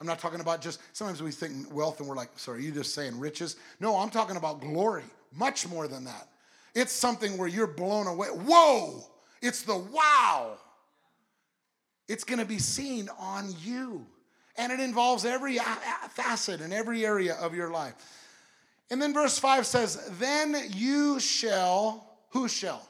[0.00, 2.94] I'm not talking about just, sometimes we think wealth and we're like, sorry, you just
[2.94, 3.56] saying riches?
[3.80, 5.02] No, I'm talking about glory,
[5.34, 6.28] much more than that.
[6.76, 8.28] It's something where you're blown away.
[8.28, 9.02] Whoa!
[9.42, 10.56] It's the wow.
[12.06, 14.06] It's going to be seen on you.
[14.56, 17.94] And it involves every uh, uh, facet and every area of your life.
[18.90, 22.86] And then verse 5 says, Then you shall, who shall?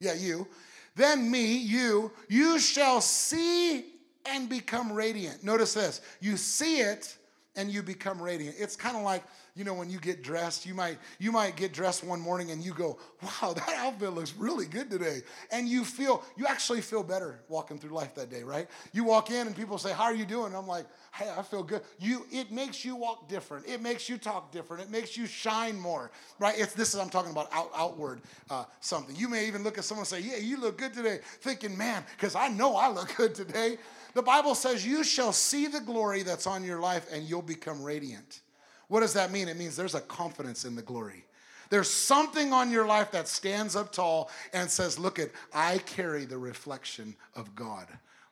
[0.00, 0.48] Yeah, you.
[0.94, 3.84] Then me, you, you shall see
[4.24, 5.44] and become radiant.
[5.44, 7.16] Notice this you see it
[7.54, 8.56] and you become radiant.
[8.58, 9.22] It's kind of like
[9.56, 12.62] you know when you get dressed you might you might get dressed one morning and
[12.62, 15.22] you go wow that outfit looks really good today.
[15.50, 18.68] And you feel you actually feel better walking through life that day right?
[18.92, 20.54] You walk in and people say how are you doing?
[20.54, 21.80] I'm like hey i feel good.
[21.98, 23.66] You it makes you walk different.
[23.66, 24.82] It makes you talk different.
[24.82, 26.54] It makes you shine more right?
[26.58, 29.16] It's this is i'm talking about out, outward uh, something.
[29.16, 32.04] You may even look at someone and say yeah you look good today thinking man
[32.16, 33.78] because i know i look good today.
[34.14, 37.82] The bible says you shall see the glory that's on your life and you'll become
[37.82, 38.42] radiant
[38.88, 39.48] what does that mean?
[39.48, 41.24] It means there's a confidence in the glory.
[41.70, 46.24] There's something on your life that stands up tall and says, Look at, I carry
[46.24, 47.86] the reflection of God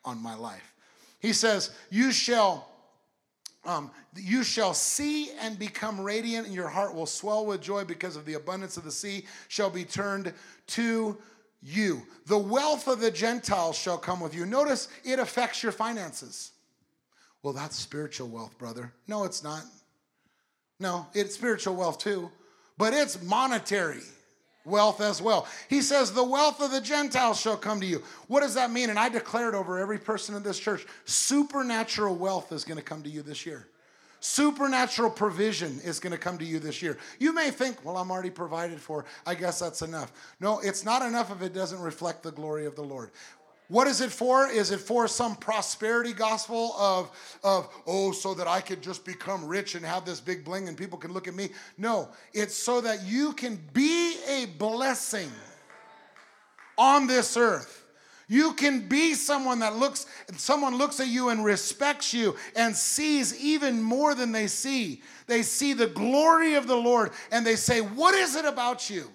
[0.04, 0.74] on my life.
[1.20, 2.68] He says, You shall.
[3.66, 8.14] Um, you shall see and become radiant, and your heart will swell with joy because
[8.14, 10.34] of the abundance of the sea shall be turned
[10.66, 11.16] to
[11.62, 12.02] you.
[12.26, 14.44] The wealth of the Gentiles shall come with you.
[14.44, 16.52] Notice it affects your finances.
[17.42, 18.92] Well, that's spiritual wealth, brother.
[19.08, 19.62] No, it's not.
[20.80, 22.30] No, it's spiritual wealth too,
[22.76, 24.02] but it's monetary
[24.64, 25.46] wealth as well.
[25.68, 28.02] He says, The wealth of the Gentiles shall come to you.
[28.28, 28.90] What does that mean?
[28.90, 33.02] And I declared over every person in this church supernatural wealth is going to come
[33.02, 33.68] to you this year.
[34.20, 36.96] Supernatural provision is going to come to you this year.
[37.18, 39.04] You may think, well, I'm already provided for.
[39.26, 40.12] I guess that's enough.
[40.40, 43.10] No, it's not enough if it doesn't reflect the glory of the Lord.
[43.68, 44.46] What is it for?
[44.46, 47.10] Is it for some prosperity gospel of,
[47.42, 50.76] of, oh, so that I could just become rich and have this big bling and
[50.76, 51.48] people can look at me?
[51.78, 55.30] No, it's so that you can be a blessing
[56.76, 57.84] on this earth.
[58.28, 63.38] You can be someone that looks, someone looks at you and respects you and sees
[63.38, 65.02] even more than they see.
[65.26, 69.10] They see the glory of the Lord and they say, What is it about you?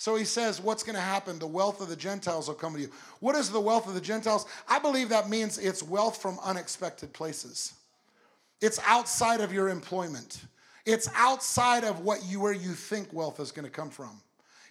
[0.00, 1.38] So he says, What's going to happen?
[1.38, 2.90] The wealth of the Gentiles will come to you.
[3.18, 4.46] What is the wealth of the Gentiles?
[4.66, 7.74] I believe that means it's wealth from unexpected places.
[8.62, 10.40] It's outside of your employment.
[10.86, 14.22] It's outside of what you where you think wealth is going to come from.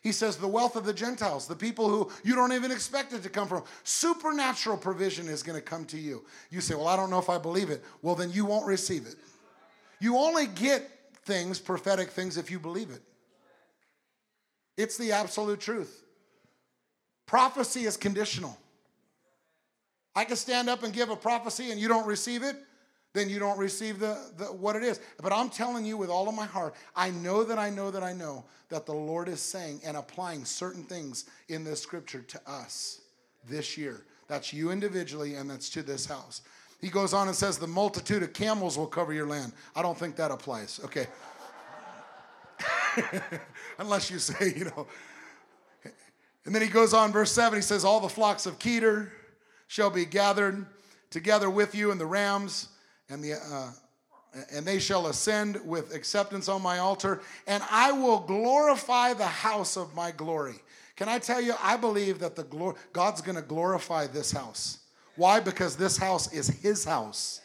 [0.02, 3.22] He says the wealth of the Gentiles, the people who you don't even expect it
[3.22, 3.64] to come from.
[3.84, 6.26] Supernatural provision is going to come to you.
[6.50, 7.84] You say, Well, I don't know if I believe it.
[8.02, 9.14] Well, then you won't receive it.
[10.00, 10.90] You only get
[11.24, 13.04] things, prophetic things, if you believe it.
[14.80, 16.06] It's the absolute truth.
[17.26, 18.58] Prophecy is conditional.
[20.16, 22.56] I can stand up and give a prophecy and you don't receive it,
[23.12, 25.02] then you don't receive the, the, what it is.
[25.22, 28.04] But I'm telling you with all of my heart, I know that I know that
[28.04, 32.40] I know that the Lord is saying and applying certain things in this scripture to
[32.50, 33.02] us
[33.50, 34.06] this year.
[34.30, 36.42] That's you individually and that's to this house.
[36.80, 39.52] He goes on and says, The multitude of camels will cover your land.
[39.76, 40.80] I don't think that applies.
[40.86, 41.08] Okay.
[43.80, 44.86] Unless you say, you know.
[46.46, 49.12] And then he goes on, verse 7, he says, All the flocks of Kedar
[49.68, 50.66] shall be gathered
[51.10, 52.70] together with you, and the rams,
[53.10, 53.72] and the uh,
[54.52, 59.76] and they shall ascend with acceptance on my altar, and I will glorify the house
[59.76, 60.56] of my glory.
[60.96, 64.80] Can I tell you, I believe that the God's gonna glorify this house.
[65.16, 65.40] Why?
[65.40, 67.42] Because this house is his house.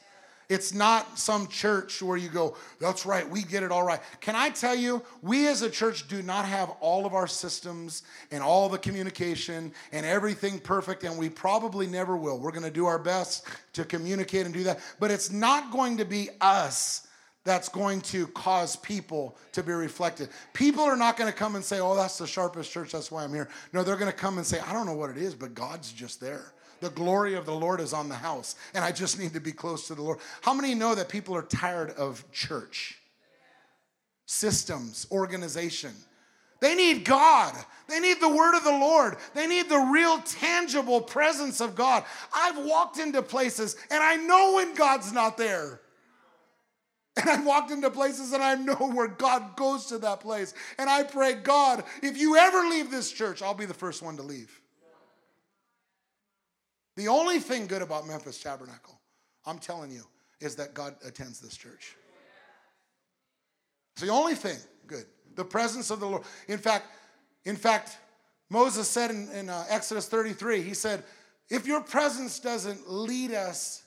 [0.49, 4.01] It's not some church where you go, that's right, we get it all right.
[4.21, 8.03] Can I tell you, we as a church do not have all of our systems
[8.31, 12.39] and all the communication and everything perfect, and we probably never will.
[12.39, 15.97] We're going to do our best to communicate and do that, but it's not going
[15.97, 17.07] to be us
[17.45, 20.31] that's going to cause people to be reflected.
[20.55, 23.23] People are not going to come and say, oh, that's the sharpest church, that's why
[23.23, 23.49] I'm here.
[23.73, 25.93] No, they're going to come and say, I don't know what it is, but God's
[25.93, 26.53] just there.
[26.85, 29.53] The glory of the Lord is on the house, and I just need to be
[29.53, 30.19] close to the Lord.
[30.43, 32.99] How many know that people are tired of church?
[34.27, 35.93] Systems, organization.
[36.61, 37.55] They need God.
[37.89, 39.17] They need the word of the Lord.
[39.33, 42.05] They need the real, tangible presence of God.
[42.35, 45.81] I've walked into places and I know when God's not there.
[47.17, 50.53] And I've walked into places and I know where God goes to that place.
[50.79, 54.19] And I pray, God, if you ever leave this church, I'll be the first one
[54.19, 54.61] to leave.
[56.97, 59.01] The only thing good about Memphis Tabernacle,
[59.47, 60.05] I'm telling you,
[60.41, 61.97] is that God attends this church.
[63.95, 65.05] It's the only thing good.
[65.35, 66.23] The presence of the Lord.
[66.49, 66.87] In fact,
[67.45, 67.99] in fact,
[68.51, 71.03] Moses said in, in uh, Exodus 33, he said,
[71.49, 73.83] If your presence doesn't lead us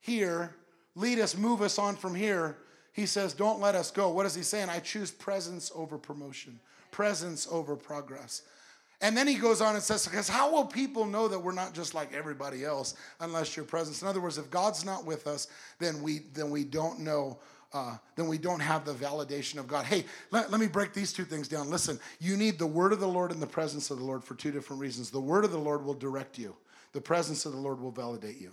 [0.00, 0.54] here,
[0.94, 2.56] lead us, move us on from here,
[2.96, 4.08] he says, don't let us go.
[4.08, 4.70] What is he saying?
[4.70, 6.58] I choose presence over promotion,
[6.90, 8.40] presence over progress.
[9.00, 11.74] And then he goes on and says, because how will people know that we're not
[11.74, 14.00] just like everybody else unless your presence?
[14.00, 17.38] In other words, if God's not with us, then we then we don't know.
[17.72, 19.84] Uh, then we don't have the validation of God.
[19.84, 21.68] Hey, let, let me break these two things down.
[21.68, 24.34] Listen, you need the word of the Lord and the presence of the Lord for
[24.34, 25.10] two different reasons.
[25.10, 26.56] The word of the Lord will direct you,
[26.92, 28.52] the presence of the Lord will validate you.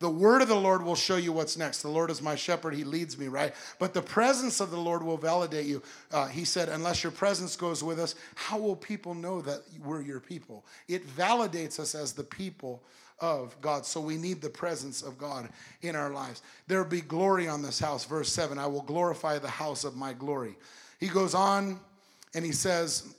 [0.00, 1.82] The word of the Lord will show you what's next.
[1.82, 3.54] The Lord is my shepherd, he leads me, right?
[3.78, 5.82] But the presence of the Lord will validate you.
[6.12, 10.02] Uh, he said, Unless your presence goes with us, how will people know that we're
[10.02, 10.64] your people?
[10.88, 12.82] It validates us as the people
[13.20, 13.86] of God.
[13.86, 15.48] So we need the presence of God
[15.82, 16.42] in our lives.
[16.66, 18.04] There be glory on this house.
[18.04, 20.56] Verse 7 I will glorify the house of my glory.
[20.98, 21.78] He goes on
[22.34, 23.14] and he says,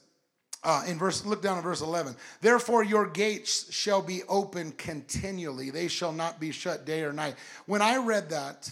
[0.65, 2.15] uh, in verse, look down at verse 11.
[2.41, 7.35] Therefore, your gates shall be open continually; they shall not be shut day or night.
[7.67, 8.69] When I read that,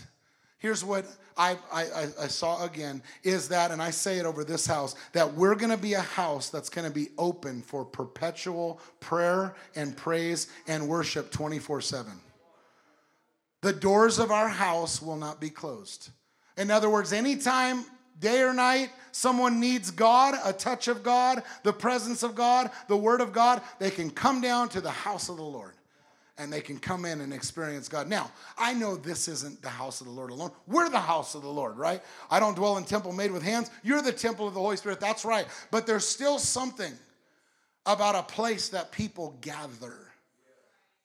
[0.58, 1.06] here's what
[1.38, 5.36] I, I, I saw again: is that, and I say it over this house, that
[5.36, 9.95] we're going to be a house that's going to be open for perpetual prayer and
[9.95, 12.12] praise and worship 24 7.
[13.62, 16.10] The doors of our house will not be closed.
[16.58, 17.86] In other words, anytime
[18.19, 22.97] day or night, someone needs God, a touch of God, the presence of God, the
[22.97, 25.73] Word of God, they can come down to the house of the Lord
[26.38, 28.08] and they can come in and experience God.
[28.08, 30.52] Now, I know this isn't the house of the Lord alone.
[30.65, 32.02] We're the house of the Lord, right?
[32.32, 33.69] I don't dwell in temple made with hands.
[33.84, 34.99] You're the temple of the Holy Spirit.
[34.99, 35.45] That's right.
[35.69, 36.91] But there's still something
[37.86, 40.02] about a place that people gather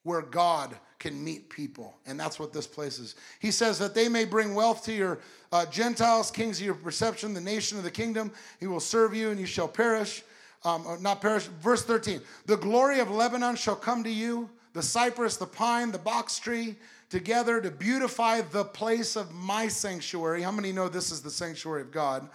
[0.03, 1.97] where God can meet people.
[2.07, 3.15] And that's what this place is.
[3.41, 5.21] He says that they may bring wealth to your
[5.53, 8.33] uh, Gentiles, kings of your perception, the nation of the kingdom.
[8.59, 10.23] He will serve you and you shall perish.
[10.65, 11.45] Um, not perish.
[11.45, 15.99] Verse 13 The glory of Lebanon shall come to you, the cypress, the pine, the
[15.99, 16.75] box tree,
[17.11, 20.43] together to beautify the place of my sanctuary.
[20.43, 22.29] How many know this is the sanctuary of God?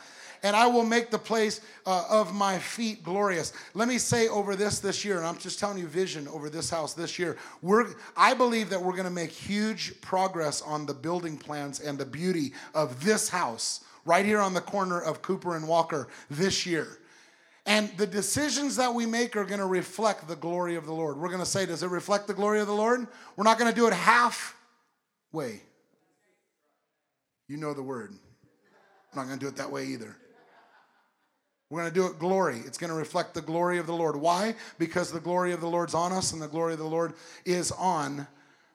[0.43, 3.53] And I will make the place uh, of my feet glorious.
[3.73, 6.69] Let me say over this this year, and I'm just telling you vision over this
[6.69, 7.37] house this year.
[7.61, 11.97] We're, I believe that we're going to make huge progress on the building plans and
[11.97, 16.65] the beauty of this house right here on the corner of Cooper and Walker this
[16.65, 16.99] year.
[17.65, 21.15] And the decisions that we make are going to reflect the glory of the Lord.
[21.17, 23.07] We're going to say, does it reflect the glory of the Lord?
[23.37, 25.61] We're not going to do it halfway.
[27.47, 28.13] You know the word.
[29.11, 30.17] I'm not going to do it that way either.
[31.73, 32.61] We're going to do it glory.
[32.67, 34.15] It's going to reflect the glory of the Lord.
[34.15, 34.53] Why?
[34.77, 37.13] Because the glory of the Lord's on us and the glory of the Lord
[37.45, 38.27] is on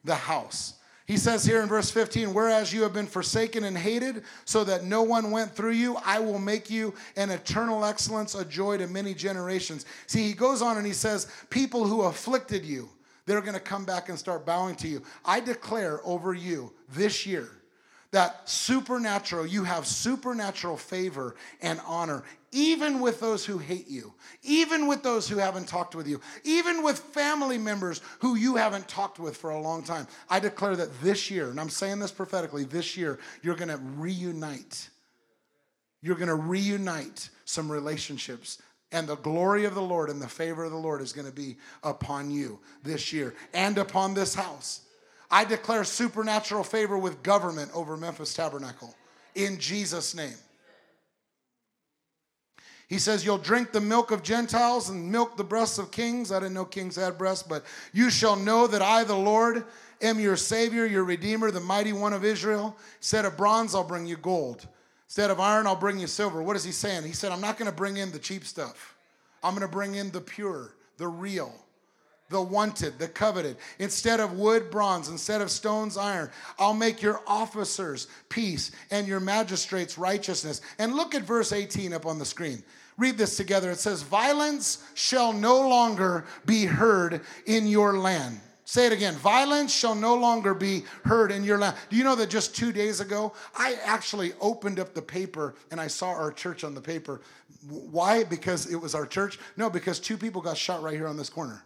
[0.02, 0.74] the house.
[1.06, 4.82] He says here in verse 15, whereas you have been forsaken and hated, so that
[4.82, 8.88] no one went through you, I will make you an eternal excellence, a joy to
[8.88, 9.86] many generations.
[10.08, 12.88] See, he goes on and he says, people who afflicted you,
[13.26, 15.04] they're going to come back and start bowing to you.
[15.24, 17.48] I declare over you this year
[18.10, 24.86] that supernatural, you have supernatural favor and honor, even with those who hate you, even
[24.86, 29.18] with those who haven't talked with you, even with family members who you haven't talked
[29.18, 30.06] with for a long time.
[30.30, 34.88] I declare that this year, and I'm saying this prophetically, this year, you're to reunite.
[36.00, 40.70] You're to reunite some relationships and the glory of the Lord and the favor of
[40.70, 44.80] the Lord is going to be upon you this year and upon this house.
[45.30, 48.94] I declare supernatural favor with government over Memphis Tabernacle
[49.34, 50.34] in Jesus' name.
[52.88, 56.32] He says, You'll drink the milk of Gentiles and milk the breasts of kings.
[56.32, 59.64] I didn't know kings had breasts, but you shall know that I, the Lord,
[60.00, 62.74] am your Savior, your Redeemer, the mighty one of Israel.
[62.96, 64.66] Instead of bronze, I'll bring you gold.
[65.06, 66.42] Instead of iron, I'll bring you silver.
[66.42, 67.04] What is he saying?
[67.04, 68.96] He said, I'm not going to bring in the cheap stuff,
[69.42, 71.52] I'm going to bring in the pure, the real
[72.30, 73.56] the wanted, the coveted.
[73.78, 75.08] Instead of wood, bronze.
[75.08, 76.30] Instead of stones, iron.
[76.58, 80.60] I'll make your officers peace and your magistrates righteousness.
[80.78, 82.62] And look at verse 18 up on the screen.
[82.96, 83.70] Read this together.
[83.70, 88.40] It says, Violence shall no longer be heard in your land.
[88.64, 89.14] Say it again.
[89.14, 91.74] Violence shall no longer be heard in your land.
[91.88, 95.80] Do you know that just two days ago, I actually opened up the paper and
[95.80, 97.22] I saw our church on the paper.
[97.66, 98.24] Why?
[98.24, 99.38] Because it was our church?
[99.56, 101.64] No, because two people got shot right here on this corner.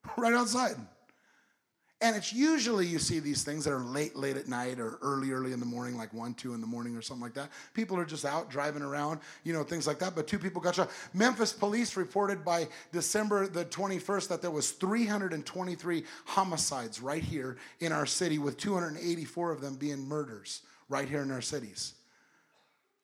[0.16, 0.76] right outside.
[2.00, 5.32] And it's usually you see these things that are late, late at night or early,
[5.32, 7.50] early in the morning, like one, two in the morning or something like that.
[7.74, 10.14] People are just out driving around, you know, things like that.
[10.14, 10.90] But two people got shot.
[11.12, 17.90] Memphis police reported by December the 21st that there was 323 homicides right here in
[17.90, 21.94] our city, with 284 of them being murders right here in our cities.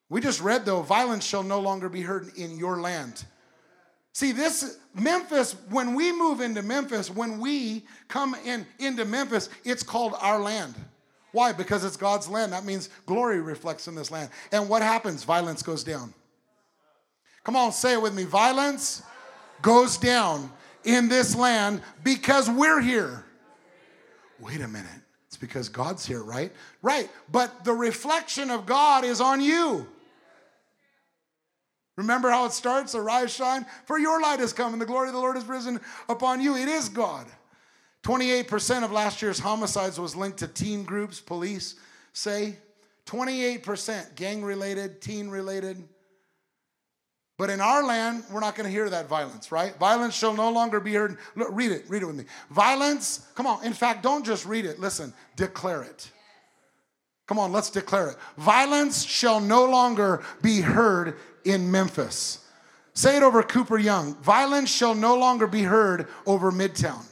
[0.08, 3.24] We just read though, violence shall no longer be heard in your land.
[4.14, 9.82] See, this Memphis, when we move into Memphis, when we come in into Memphis, it's
[9.82, 10.74] called our land.
[11.32, 11.52] Why?
[11.52, 12.52] Because it's God's land.
[12.52, 14.30] That means glory reflects in this land.
[14.52, 15.24] And what happens?
[15.24, 16.14] Violence goes down.
[17.42, 18.22] Come on, say it with me.
[18.22, 19.02] Violence
[19.62, 20.48] goes down
[20.84, 23.24] in this land because we're here.
[24.38, 24.90] Wait a minute.
[25.26, 26.52] It's because God's here, right?
[26.82, 27.10] Right.
[27.32, 29.88] But the reflection of God is on you.
[31.96, 32.94] Remember how it starts?
[32.94, 35.80] Arise, shine, for your light has come, and the glory of the Lord has risen
[36.08, 36.56] upon you.
[36.56, 37.26] It is God.
[38.02, 41.76] 28% of last year's homicides was linked to teen groups, police
[42.12, 42.56] say.
[43.06, 45.82] 28% gang related, teen related.
[47.36, 49.76] But in our land, we're not going to hear that violence, right?
[49.78, 51.18] Violence shall no longer be heard.
[51.34, 52.24] Look, read it, read it with me.
[52.50, 53.64] Violence, come on.
[53.64, 56.10] In fact, don't just read it, listen, declare it.
[57.26, 58.16] Come on, let's declare it.
[58.36, 62.38] Violence shall no longer be heard in Memphis.
[62.94, 64.14] Say it over Cooper Young.
[64.16, 67.04] Violence shall no longer be heard over Midtown,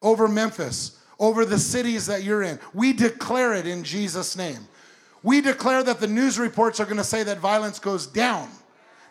[0.00, 2.58] over Memphis, over the cities that you're in.
[2.72, 4.66] We declare it in Jesus' name.
[5.22, 8.48] We declare that the news reports are going to say that violence goes down.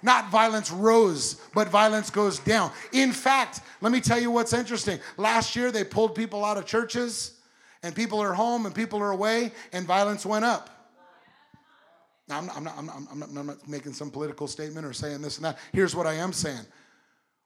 [0.01, 2.71] Not violence rose, but violence goes down.
[2.93, 4.99] In fact, let me tell you what's interesting.
[5.17, 7.33] Last year, they pulled people out of churches,
[7.83, 10.76] and people are home and people are away, and violence went up.
[12.27, 15.21] Now, I'm, not, I'm, not, I'm, not, I'm not making some political statement or saying
[15.21, 15.57] this and that.
[15.71, 16.65] Here's what I am saying.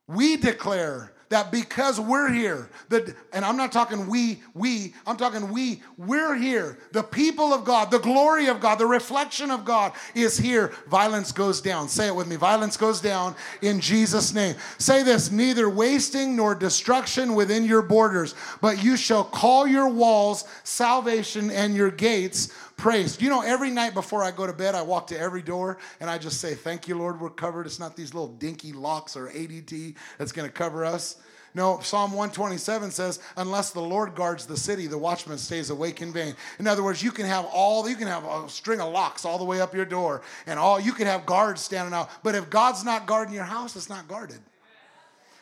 [0.07, 5.49] We declare that because we're here, that, and I'm not talking we, we, I'm talking
[5.49, 6.77] we, we're here.
[6.91, 10.73] The people of God, the glory of God, the reflection of God is here.
[10.89, 11.87] Violence goes down.
[11.87, 12.35] Say it with me.
[12.35, 14.55] Violence goes down in Jesus' name.
[14.77, 20.43] Say this neither wasting nor destruction within your borders, but you shall call your walls
[20.63, 22.51] salvation and your gates
[22.81, 23.21] praise.
[23.21, 26.09] You know, every night before I go to bed, I walk to every door and
[26.09, 27.67] I just say, Thank you, Lord, we're covered.
[27.67, 31.17] It's not these little dinky locks or ADT that's going to cover us.
[31.53, 36.13] No, Psalm 127 says, unless the Lord guards the city, the watchman stays awake in
[36.13, 36.33] vain.
[36.59, 39.37] In other words, you can have all, you can have a string of locks all
[39.37, 42.09] the way up your door, and all you can have guards standing out.
[42.23, 44.39] But if God's not guarding your house, it's not guarded.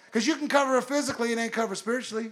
[0.08, 2.32] Because you can cover it physically, it ain't covered spiritually.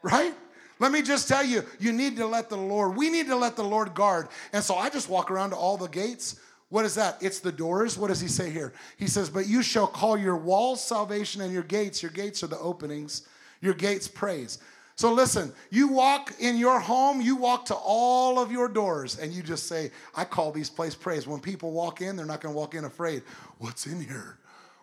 [0.00, 0.32] Right?
[0.78, 3.56] Let me just tell you, you need to let the Lord, we need to let
[3.56, 4.28] the Lord guard.
[4.52, 6.38] And so I just walk around to all the gates.
[6.68, 7.16] What is that?
[7.22, 7.96] It's the doors.
[7.96, 8.72] What does he say here?
[8.98, 12.48] He says, But you shall call your walls salvation and your gates, your gates are
[12.48, 13.26] the openings,
[13.60, 14.58] your gates praise.
[14.96, 19.30] So listen, you walk in your home, you walk to all of your doors, and
[19.30, 21.26] you just say, I call these places praise.
[21.26, 23.22] When people walk in, they're not going to walk in afraid.
[23.58, 24.38] What's in here?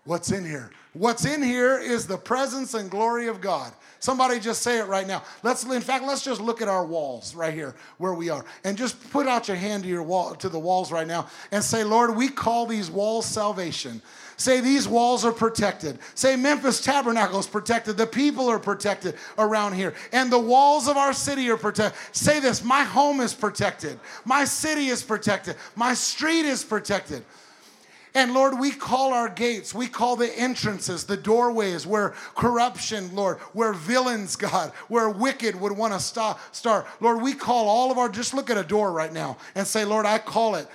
[0.05, 0.69] What's in here?
[0.93, 3.73] What's in here is the presence and glory of God.
[3.99, 5.23] Somebody just say it right now.
[5.43, 8.43] Let's in fact, let's just look at our walls right here where we are.
[8.65, 11.63] And just put out your hand to your wall to the walls right now and
[11.63, 14.01] say, "Lord, we call these walls salvation."
[14.35, 15.99] Say these walls are protected.
[16.15, 17.95] Say Memphis Tabernacle is protected.
[17.95, 19.93] The people are protected around here.
[20.11, 21.97] And the walls of our city are protected.
[22.11, 23.99] Say this my home is protected.
[24.25, 25.55] My city is protected.
[25.75, 27.23] My street is protected.
[28.15, 33.39] And Lord, we call our gates, we call the entrances, the doorways where corruption, Lord,
[33.53, 36.85] where villains, God, where wicked would want to stop, start.
[36.99, 39.83] Lord, we call all of our, just look at a door right now and say,
[39.83, 40.67] Lord, I call it.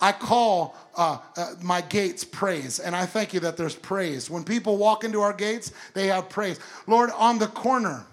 [0.00, 4.28] I call uh, uh, my gates praise, and I thank you that there's praise.
[4.28, 6.58] When people walk into our gates, they have praise.
[6.88, 8.04] Lord, on the corner,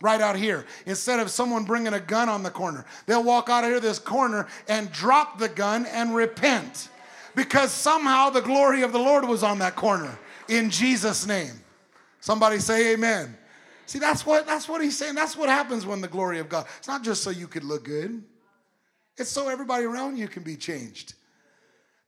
[0.00, 0.64] right out here.
[0.86, 3.98] Instead of someone bringing a gun on the corner, they'll walk out of here, this
[3.98, 6.88] corner, and drop the gun and repent
[7.34, 10.18] because somehow the glory of the Lord was on that corner
[10.48, 11.52] in Jesus' name.
[12.20, 13.36] Somebody say amen.
[13.86, 15.14] See, that's what that's what he's saying.
[15.14, 16.66] That's what happens when the glory of God.
[16.78, 18.22] It's not just so you could look good.
[19.16, 21.14] It's so everybody around you can be changed.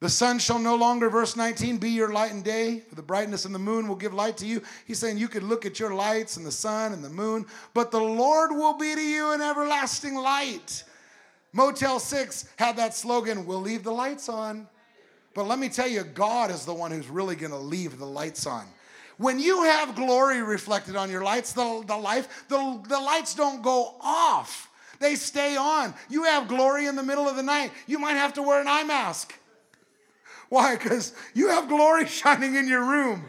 [0.01, 3.47] The sun shall no longer, verse 19, be your light and day, for the brightness
[3.47, 4.63] and the moon will give light to you.
[4.87, 7.91] He's saying you could look at your lights and the sun and the moon, but
[7.91, 10.85] the Lord will be to you an everlasting light.
[11.53, 14.69] Motel 6 had that slogan, we'll leave the lights on.
[15.35, 18.07] But let me tell you, God is the one who's really going to leave the
[18.07, 18.67] lights on.
[19.17, 23.63] When you have glory reflected on your lights, the, the life, the, the lights don't
[23.63, 24.71] go off.
[25.01, 25.95] They stay on.
[26.09, 27.73] You have glory in the middle of the night.
[27.87, 29.39] You might have to wear an eye mask.
[30.49, 30.77] Why?
[30.77, 33.25] Because you have glory shining in your room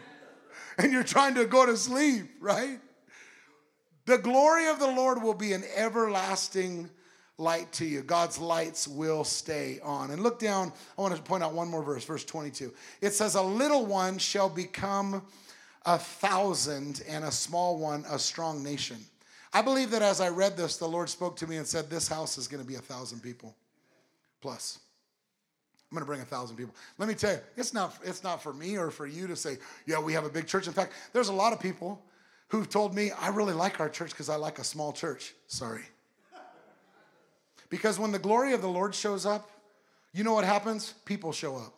[0.77, 2.79] and you're trying to go to sleep, right?
[4.05, 6.89] The glory of the Lord will be an everlasting
[7.37, 8.01] light to you.
[8.01, 10.11] God's lights will stay on.
[10.11, 12.73] And look down, I want to point out one more verse, verse 22.
[13.01, 15.21] It says, A little one shall become
[15.85, 18.97] a thousand, and a small one a strong nation.
[19.53, 22.07] I believe that as I read this, the Lord spoke to me and said, This
[22.07, 23.55] house is going to be a thousand people
[24.41, 24.79] plus.
[25.91, 26.75] I'm going to bring a thousand people.
[26.97, 29.57] Let me tell you, it's not, it's not for me or for you to say,
[29.85, 30.67] yeah, we have a big church.
[30.67, 32.01] In fact, there's a lot of people
[32.49, 35.33] who've told me, I really like our church because I like a small church.
[35.47, 35.83] Sorry.
[37.69, 39.49] Because when the glory of the Lord shows up,
[40.13, 40.93] you know what happens?
[41.05, 41.73] People show up.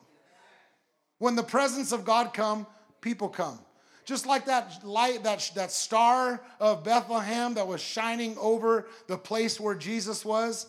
[1.18, 2.68] When the presence of God come,
[3.02, 3.60] people come.
[4.06, 9.60] Just like that light, that, that star of Bethlehem that was shining over the place
[9.60, 10.68] where Jesus was,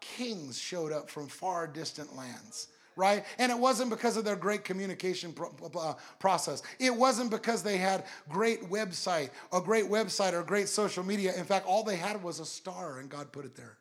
[0.00, 3.24] kings showed up from far distant lands right?
[3.38, 5.34] And it wasn't because of their great communication
[5.78, 6.62] uh, process.
[6.78, 11.34] It wasn't because they had great website, a great website or great social media.
[11.36, 13.76] In fact, all they had was a star, and God put it there.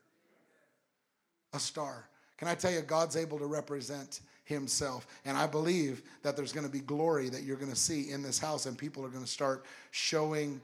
[1.56, 2.08] A star.
[2.38, 5.08] Can I tell you, God's able to represent Himself.
[5.26, 8.22] And I believe that there's going to be glory that you're going to see in
[8.22, 10.62] this house, and people are going to start showing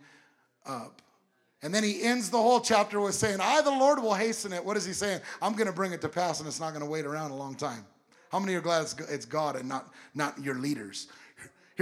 [0.66, 1.02] up.
[1.64, 4.64] And then he ends the whole chapter with saying, I, the Lord, will hasten it.
[4.64, 5.22] What is he saying?
[5.42, 7.36] I'm going to bring it to pass, and it's not going to wait around a
[7.36, 7.86] long time.
[8.32, 11.08] How many are glad it's God and not, not your leaders?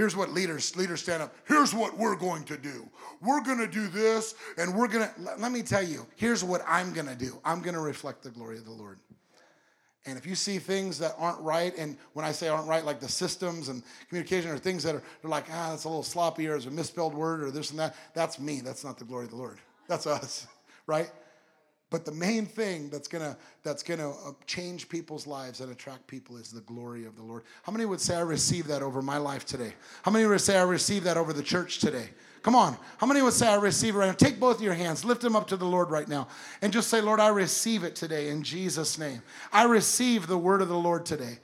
[0.00, 1.34] Here's what leaders leaders stand up.
[1.46, 2.88] Here's what we're going to do.
[3.20, 5.20] We're going to do this, and we're going to.
[5.20, 6.06] Let, let me tell you.
[6.16, 7.38] Here's what I'm going to do.
[7.44, 8.98] I'm going to reflect the glory of the Lord.
[10.06, 12.98] And if you see things that aren't right, and when I say aren't right, like
[12.98, 16.56] the systems and communication, or things that are like, ah, that's a little sloppy, or
[16.56, 18.62] it's a misspelled word, or this and that, that's me.
[18.62, 19.58] That's not the glory of the Lord.
[19.86, 20.46] That's us,
[20.86, 21.10] right?
[21.90, 26.36] But the main thing that's gonna that's gonna uh, change people's lives and attract people
[26.36, 27.42] is the glory of the Lord.
[27.64, 29.72] How many would say I receive that over my life today?
[30.02, 32.10] How many would say I receive that over the church today?
[32.42, 32.76] Come on.
[32.96, 34.12] How many would say I receive it right now?
[34.12, 36.28] Take both your hands, lift them up to the Lord right now,
[36.62, 39.20] and just say, Lord, I receive it today in Jesus' name.
[39.52, 41.38] I receive the word of the Lord today.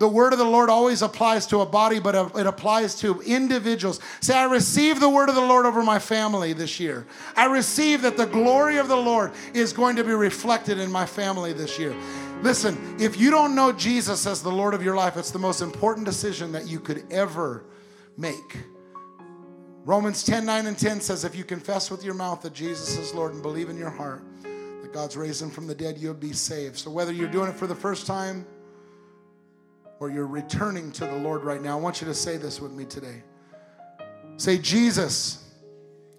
[0.00, 4.00] The word of the Lord always applies to a body, but it applies to individuals.
[4.20, 7.06] Say, I receive the word of the Lord over my family this year.
[7.36, 11.04] I receive that the glory of the Lord is going to be reflected in my
[11.04, 11.94] family this year.
[12.40, 15.60] Listen, if you don't know Jesus as the Lord of your life, it's the most
[15.60, 17.66] important decision that you could ever
[18.16, 18.56] make.
[19.84, 23.12] Romans 10 9 and 10 says, If you confess with your mouth that Jesus is
[23.12, 26.32] Lord and believe in your heart that God's raised him from the dead, you'll be
[26.32, 26.78] saved.
[26.78, 28.46] So whether you're doing it for the first time,
[30.00, 32.72] or you're returning to the Lord right now, I want you to say this with
[32.72, 33.22] me today.
[34.38, 35.46] Say, Jesus.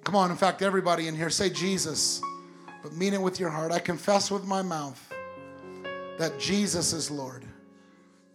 [0.04, 2.22] Come on, in fact, everybody in here, say Jesus,
[2.82, 3.72] but mean it with your heart.
[3.72, 5.12] I confess with my mouth
[6.18, 7.44] that Jesus is Lord.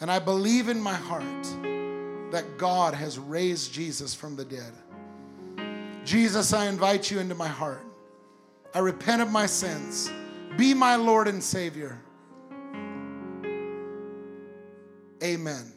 [0.00, 1.42] And I believe in my heart
[2.32, 4.72] that God has raised Jesus from the dead.
[6.04, 7.84] Jesus, I invite you into my heart.
[8.74, 10.10] I repent of my sins.
[10.56, 11.98] Be my Lord and Savior.
[15.22, 15.72] Amen.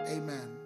[0.00, 0.56] Amen.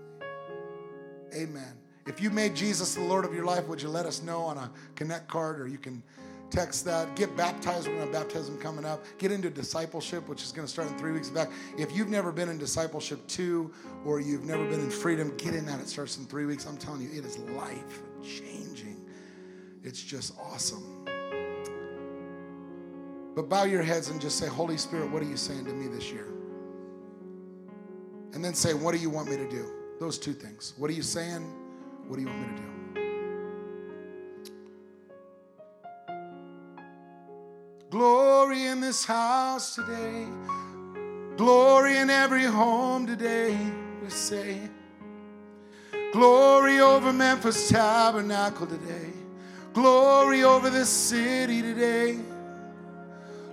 [1.34, 1.74] Amen.
[2.06, 4.56] If you made Jesus the Lord of your life, would you let us know on
[4.56, 6.02] a connect card or you can
[6.50, 7.14] text that.
[7.16, 7.86] Get baptized.
[7.86, 9.04] We're going to have baptism coming up.
[9.18, 11.28] Get into discipleship, which is going to start in three weeks.
[11.28, 11.50] back.
[11.76, 13.72] if you've never been in discipleship two
[14.04, 15.80] or you've never been in freedom, get in that.
[15.80, 16.66] It starts in three weeks.
[16.66, 19.04] I'm telling you, it is life changing.
[19.84, 21.04] It's just awesome.
[23.34, 25.86] But bow your heads and just say, Holy Spirit, what are you saying to me
[25.86, 26.26] this year?
[28.38, 29.66] And then say, What do you want me to do?
[29.98, 30.74] Those two things.
[30.76, 31.42] What are you saying?
[32.06, 32.68] What do you want me to do?
[37.90, 40.24] Glory in this house today.
[41.36, 43.58] Glory in every home today,
[44.04, 44.60] we say.
[46.12, 49.10] Glory over Memphis Tabernacle today.
[49.72, 52.20] Glory over this city today.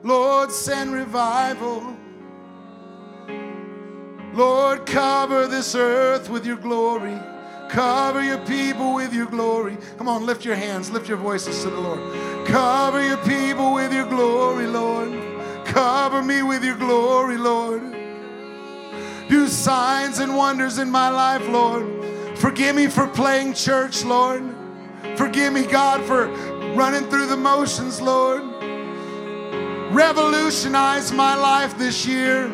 [0.04, 1.95] Lord, send revival.
[4.36, 7.18] Lord, cover this earth with your glory.
[7.70, 9.78] Cover your people with your glory.
[9.98, 12.46] Come on, lift your hands, lift your voices to the Lord.
[12.46, 15.14] Cover your people with your glory, Lord.
[15.66, 17.82] Cover me with your glory, Lord.
[19.30, 22.38] Do signs and wonders in my life, Lord.
[22.38, 24.44] Forgive me for playing church, Lord.
[25.16, 26.28] Forgive me, God, for
[26.76, 28.44] running through the motions, Lord.
[29.94, 32.52] Revolutionize my life this year.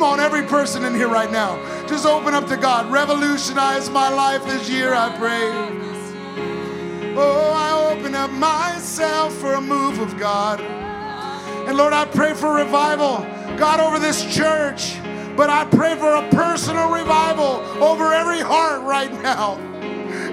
[0.00, 2.90] Come on, every person in here right now, just open up to God.
[2.90, 5.42] Revolutionize my life this year, I pray.
[7.18, 10.62] Oh, I open up myself for a move of God.
[11.68, 13.18] And Lord, I pray for revival,
[13.58, 14.96] God, over this church.
[15.36, 19.58] But I pray for a personal revival over every heart right now,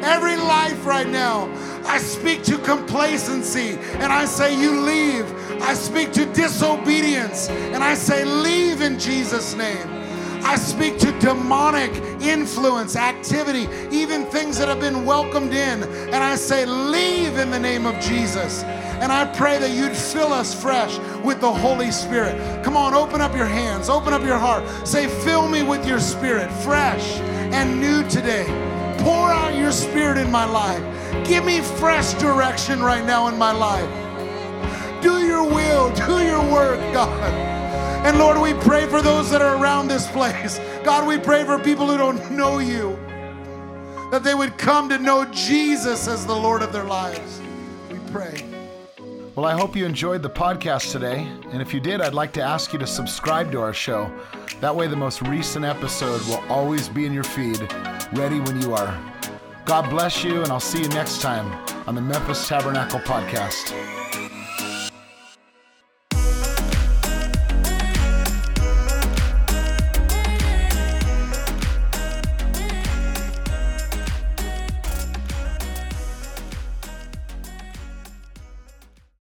[0.02, 1.48] every life right now.
[1.88, 5.26] I speak to complacency and I say, You leave.
[5.62, 9.98] I speak to disobedience and I say, Leave in Jesus' name.
[10.44, 15.84] I speak to demonic influence, activity, even things that have been welcomed in.
[15.84, 18.64] And I say, leave in the name of Jesus.
[18.64, 22.64] And I pray that you'd fill us fresh with the Holy Spirit.
[22.64, 24.64] Come on, open up your hands, open up your heart.
[24.88, 27.20] Say, fill me with your spirit, fresh
[27.52, 28.46] and new today.
[29.00, 30.82] Pour out your spirit in my life.
[31.26, 33.90] Give me fresh direction right now in my life.
[35.02, 37.34] Do your will, do your work, God.
[38.06, 40.60] And Lord, we pray for those that are around this place.
[40.84, 42.98] God, we pray for people who don't know you,
[44.12, 47.42] that they would come to know Jesus as the Lord of their lives.
[47.92, 48.44] We pray.
[49.36, 51.28] Well, I hope you enjoyed the podcast today.
[51.52, 54.12] And if you did, I'd like to ask you to subscribe to our show.
[54.62, 57.62] That way, the most recent episode will always be in your feed,
[58.14, 59.17] ready when you are.
[59.68, 61.52] God bless you, and I'll see you next time
[61.88, 63.97] on the Memphis Tabernacle Podcast.